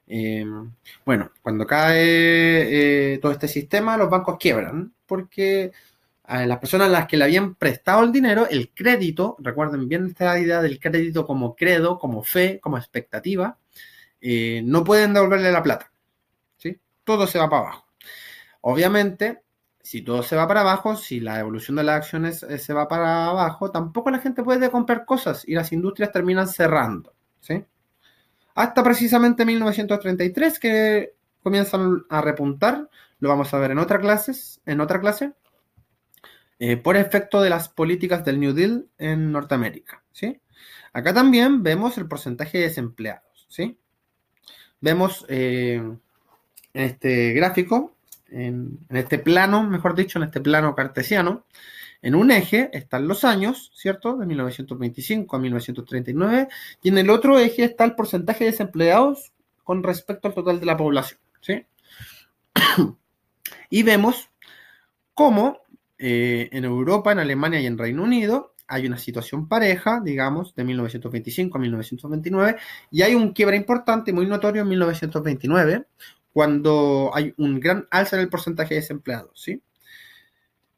Eh, 0.06 0.44
bueno, 1.04 1.30
cuando 1.42 1.66
cae 1.66 3.14
eh, 3.14 3.18
todo 3.18 3.32
este 3.32 3.46
sistema, 3.48 3.96
los 3.96 4.10
bancos 4.10 4.36
quiebran 4.38 4.92
porque 5.06 5.72
a 6.30 6.46
las 6.46 6.58
personas 6.58 6.88
a 6.88 6.92
las 6.92 7.06
que 7.06 7.16
le 7.16 7.24
habían 7.24 7.54
prestado 7.54 8.04
el 8.04 8.12
dinero, 8.12 8.46
el 8.48 8.72
crédito, 8.72 9.36
recuerden 9.40 9.88
bien 9.88 10.06
esta 10.06 10.38
idea 10.38 10.62
del 10.62 10.78
crédito 10.78 11.26
como 11.26 11.54
credo, 11.56 11.98
como 11.98 12.22
fe, 12.22 12.60
como 12.60 12.78
expectativa, 12.78 13.58
eh, 14.20 14.62
no 14.64 14.84
pueden 14.84 15.12
devolverle 15.12 15.50
la 15.52 15.62
plata. 15.62 15.92
¿sí? 16.56 16.78
Todo 17.04 17.26
se 17.26 17.38
va 17.38 17.48
para 17.48 17.62
abajo. 17.62 17.86
Obviamente, 18.62 19.42
si 19.82 20.02
todo 20.02 20.22
se 20.22 20.36
va 20.36 20.46
para 20.46 20.60
abajo, 20.60 20.96
si 20.96 21.20
la 21.20 21.40
evolución 21.40 21.76
de 21.76 21.84
las 21.84 21.96
acciones 21.96 22.38
se 22.38 22.72
va 22.72 22.88
para 22.88 23.26
abajo, 23.26 23.70
tampoco 23.70 24.10
la 24.10 24.18
gente 24.18 24.42
puede 24.42 24.70
comprar 24.70 25.04
cosas 25.04 25.42
y 25.46 25.54
las 25.54 25.72
industrias 25.72 26.12
terminan 26.12 26.48
cerrando. 26.48 27.14
¿sí? 27.40 27.64
hasta 28.54 28.82
precisamente 28.82 29.44
1933 29.44 30.58
que 30.58 31.14
comienzan 31.42 32.04
a 32.08 32.20
repuntar, 32.20 32.88
lo 33.18 33.28
vamos 33.28 33.52
a 33.54 33.58
ver 33.58 33.70
en 33.70 33.78
otra 33.78 33.98
clase, 33.98 34.32
en 34.66 34.80
otra 34.80 35.00
clase, 35.00 35.32
eh, 36.60 36.76
por 36.76 36.96
efecto 36.96 37.42
de 37.42 37.50
las 37.50 37.68
políticas 37.68 38.24
del 38.24 38.38
New 38.38 38.52
Deal 38.52 38.86
en 38.98 39.32
Norteamérica, 39.32 40.04
¿sí? 40.12 40.40
Acá 40.92 41.12
también 41.12 41.64
vemos 41.64 41.98
el 41.98 42.06
porcentaje 42.06 42.58
de 42.58 42.64
desempleados, 42.64 43.46
¿sí? 43.48 43.76
vemos 44.80 45.24
eh, 45.28 45.74
en 45.76 46.82
este 46.82 47.32
gráfico, 47.32 47.94
en, 48.28 48.78
este 48.90 49.18
plano, 49.18 49.62
mejor 49.62 49.94
dicho, 49.94 50.18
en 50.18 50.24
este 50.24 50.40
plano 50.40 50.74
cartesiano, 50.74 51.44
en 52.02 52.14
un 52.14 52.30
eje 52.30 52.70
están 52.72 53.06
los 53.06 53.24
años, 53.24 53.70
¿cierto? 53.74 54.16
De 54.16 54.24
1925 54.24 55.36
a 55.36 55.38
1939, 55.38 56.48
y 56.82 56.88
en 56.88 56.98
el 56.98 57.10
otro 57.10 57.38
eje 57.38 57.64
está 57.64 57.84
el 57.84 57.94
porcentaje 57.94 58.44
de 58.44 58.52
desempleados 58.52 59.32
con 59.64 59.82
respecto 59.82 60.28
al 60.28 60.34
total 60.34 60.60
de 60.60 60.66
la 60.66 60.76
población, 60.76 61.20
¿sí? 61.40 61.66
y 63.70 63.82
vemos 63.82 64.30
cómo 65.12 65.58
eh, 66.00 66.48
en 66.52 66.64
Europa, 66.64 67.12
en 67.12 67.18
Alemania 67.18 67.60
y 67.60 67.66
en 67.66 67.78
Reino 67.78 68.02
Unido 68.02 68.54
hay 68.70 68.86
una 68.86 68.98
situación 68.98 69.48
pareja, 69.48 70.00
digamos, 70.02 70.54
de 70.54 70.62
1925 70.62 71.58
a 71.58 71.60
1929, 71.60 72.56
y 72.92 73.02
hay 73.02 73.16
un 73.16 73.32
quiebra 73.32 73.56
importante, 73.56 74.12
muy 74.12 74.26
notorio 74.26 74.62
en 74.62 74.68
1929, 74.68 75.86
cuando 76.32 77.10
hay 77.12 77.34
un 77.36 77.58
gran 77.58 77.88
alza 77.90 78.16
en 78.16 78.22
el 78.22 78.28
porcentaje 78.28 78.74
de 78.74 78.80
desempleados, 78.80 79.42
¿sí? 79.42 79.60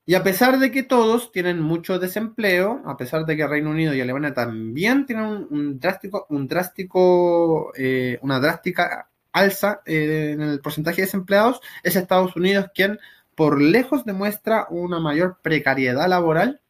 Y 0.04 0.14
a 0.14 0.22
pesar 0.24 0.58
de 0.58 0.72
que 0.72 0.82
todos 0.82 1.30
tienen 1.30 1.60
mucho 1.60 1.98
desempleo, 1.98 2.82
a 2.86 2.96
pesar 2.96 3.24
de 3.24 3.36
que 3.36 3.46
Reino 3.46 3.70
Unido 3.70 3.94
y 3.94 4.00
Alemania 4.00 4.34
también 4.34 5.06
tienen 5.06 5.46
un, 5.48 5.78
drástico, 5.78 6.26
un 6.30 6.48
drástico, 6.48 7.72
eh, 7.76 8.18
una 8.22 8.40
drástica 8.40 9.10
alza 9.32 9.80
eh, 9.86 10.32
en 10.32 10.40
el 10.40 10.60
porcentaje 10.60 11.02
de 11.02 11.06
desempleados, 11.06 11.60
es 11.84 11.94
Estados 11.94 12.34
Unidos 12.36 12.66
quien 12.74 12.98
por 13.34 13.60
lejos 13.60 14.04
demuestra 14.04 14.66
una 14.70 15.00
mayor 15.00 15.38
precariedad 15.42 16.08
laboral 16.08 16.60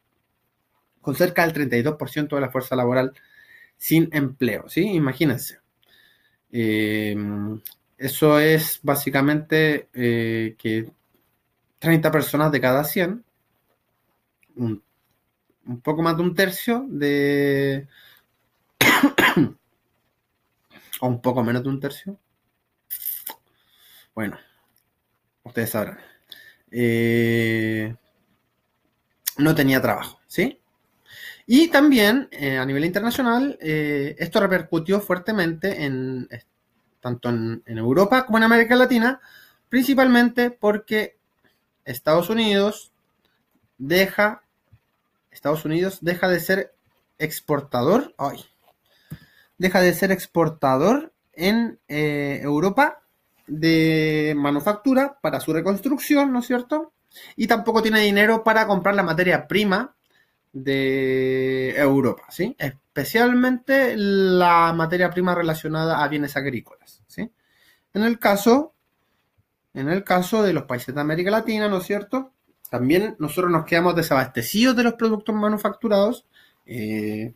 con 1.01 1.15
cerca 1.15 1.45
del 1.45 1.69
32% 1.69 2.35
de 2.35 2.41
la 2.41 2.49
fuerza 2.49 2.75
laboral 2.75 3.13
sin 3.77 4.09
empleo, 4.13 4.69
¿sí? 4.69 4.83
Imagínense. 4.83 5.59
Eh, 6.51 7.15
eso 7.97 8.39
es 8.39 8.79
básicamente 8.83 9.89
eh, 9.93 10.55
que 10.57 10.91
30 11.79 12.11
personas 12.11 12.51
de 12.51 12.61
cada 12.61 12.83
100, 12.83 13.23
un, 14.55 14.81
poco 15.81 16.01
más 16.01 16.15
de 16.15 16.23
un 16.23 16.33
tercio 16.33 16.85
de... 16.87 17.87
o 21.01 21.07
un 21.07 21.21
poco 21.21 21.43
menos 21.43 21.63
de 21.63 21.69
un 21.69 21.79
tercio. 21.79 22.17
Bueno, 24.15 24.37
ustedes 25.43 25.71
sabrán. 25.71 26.12
Eh, 26.75 27.95
no 29.37 29.53
tenía 29.53 29.79
trabajo, 29.79 30.19
¿sí? 30.25 30.59
Y 31.45 31.67
también 31.67 32.29
eh, 32.31 32.57
a 32.57 32.65
nivel 32.65 32.83
internacional, 32.83 33.59
eh, 33.61 34.15
esto 34.17 34.39
repercutió 34.39 34.99
fuertemente 34.99 35.83
en, 35.85 36.27
tanto 36.99 37.29
en, 37.29 37.61
Europa 37.67 38.25
como 38.25 38.39
en 38.39 38.45
América 38.45 38.75
Latina, 38.75 39.21
principalmente 39.69 40.49
porque 40.49 41.17
Estados 41.85 42.31
Unidos 42.31 42.91
deja, 43.77 44.41
Estados 45.29 45.65
Unidos 45.65 45.99
deja 46.01 46.27
de 46.27 46.39
ser 46.39 46.73
exportador, 47.19 48.15
ay, 48.17 48.43
deja 49.59 49.79
de 49.79 49.93
ser 49.93 50.11
exportador 50.11 51.13
en 51.33 51.79
Europa 51.87 53.02
de 53.47 54.33
manufactura 54.37 55.17
para 55.21 55.39
su 55.39 55.53
reconstrucción, 55.53 56.31
¿no 56.31 56.39
es 56.39 56.47
cierto? 56.47 56.93
Y 57.35 57.47
tampoco 57.47 57.81
tiene 57.81 58.01
dinero 58.01 58.43
para 58.43 58.65
comprar 58.67 58.95
la 58.95 59.03
materia 59.03 59.47
prima 59.47 59.95
de 60.51 61.75
Europa, 61.75 62.23
¿sí? 62.29 62.55
Especialmente 62.57 63.95
la 63.97 64.71
materia 64.73 65.09
prima 65.09 65.35
relacionada 65.35 66.03
a 66.03 66.07
bienes 66.07 66.37
agrícolas, 66.37 67.03
¿sí? 67.07 67.31
En 67.93 68.03
el 68.03 68.19
caso, 68.19 68.73
en 69.73 69.89
el 69.89 70.03
caso 70.03 70.43
de 70.43 70.53
los 70.53 70.63
países 70.63 70.93
de 70.93 71.01
América 71.01 71.31
Latina, 71.31 71.67
¿no 71.67 71.77
es 71.77 71.85
cierto? 71.85 72.31
También 72.69 73.15
nosotros 73.19 73.51
nos 73.51 73.65
quedamos 73.65 73.95
desabastecidos 73.95 74.75
de 74.75 74.83
los 74.83 74.93
productos 74.93 75.35
manufacturados 75.35 76.25
eh, 76.65 77.33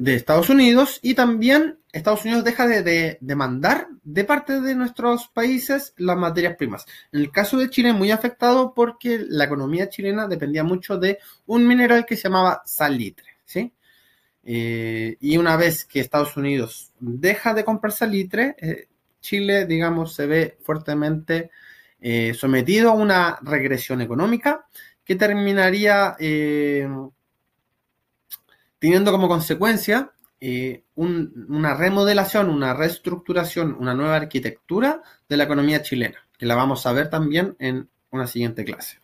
de 0.00 0.14
Estados 0.14 0.48
Unidos 0.48 0.98
y 1.02 1.12
también 1.12 1.78
Estados 1.92 2.24
Unidos 2.24 2.42
deja 2.42 2.66
de, 2.66 3.18
demandar 3.20 3.88
de 4.02 4.24
parte 4.24 4.60
de 4.62 4.74
nuestros 4.74 5.28
países 5.28 5.92
las 5.98 6.16
materias 6.16 6.56
primas. 6.56 6.86
En 7.12 7.20
el 7.20 7.30
caso 7.30 7.58
de 7.58 7.68
Chile, 7.68 7.92
muy 7.92 8.10
afectado 8.10 8.72
porque 8.74 9.22
la 9.28 9.44
economía 9.44 9.90
chilena 9.90 10.26
dependía 10.26 10.64
mucho 10.64 10.96
de 10.96 11.18
un 11.46 11.66
mineral 11.66 12.06
que 12.06 12.16
se 12.16 12.24
llamaba 12.24 12.62
salitre, 12.64 13.26
¿sí? 13.44 13.74
Eh, 14.42 15.18
y 15.20 15.36
una 15.36 15.58
vez 15.58 15.84
que 15.84 16.00
Estados 16.00 16.34
Unidos 16.34 16.92
deja 16.98 17.52
de 17.52 17.64
comprar 17.64 17.92
salitre, 17.92 18.56
eh, 18.58 18.88
Chile, 19.20 19.66
digamos, 19.66 20.14
se 20.14 20.26
ve 20.26 20.56
fuertemente 20.62 21.50
eh, 22.00 22.32
sometido 22.32 22.90
a 22.90 22.94
una 22.94 23.38
regresión 23.42 24.00
económica 24.00 24.66
que 25.04 25.16
terminaría 25.16 26.16
teniendo 28.80 29.12
como 29.12 29.28
consecuencia 29.28 30.12
eh, 30.40 30.84
una 30.94 31.74
remodelación, 31.74 32.48
una 32.48 32.74
reestructuración, 32.74 33.76
una 33.78 33.94
nueva 33.94 34.16
arquitectura 34.16 35.02
de 35.28 35.36
la 35.36 35.44
economía 35.44 35.82
chilena, 35.82 36.26
que 36.36 36.46
la 36.46 36.56
vamos 36.56 36.86
a 36.86 36.92
ver 36.92 37.10
también 37.10 37.54
en 37.60 37.88
una 38.10 38.26
siguiente 38.26 38.64
clase. 38.64 38.98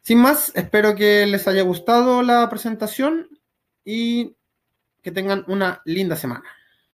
Sin 0.00 0.18
más, 0.18 0.52
espero 0.54 0.94
que 0.94 1.26
les 1.26 1.48
haya 1.48 1.62
gustado 1.62 2.22
la 2.22 2.48
presentación 2.48 3.28
y 3.84 4.36
que 5.02 5.10
tengan 5.10 5.44
una 5.48 5.82
linda 5.84 6.14
semana. 6.14 6.44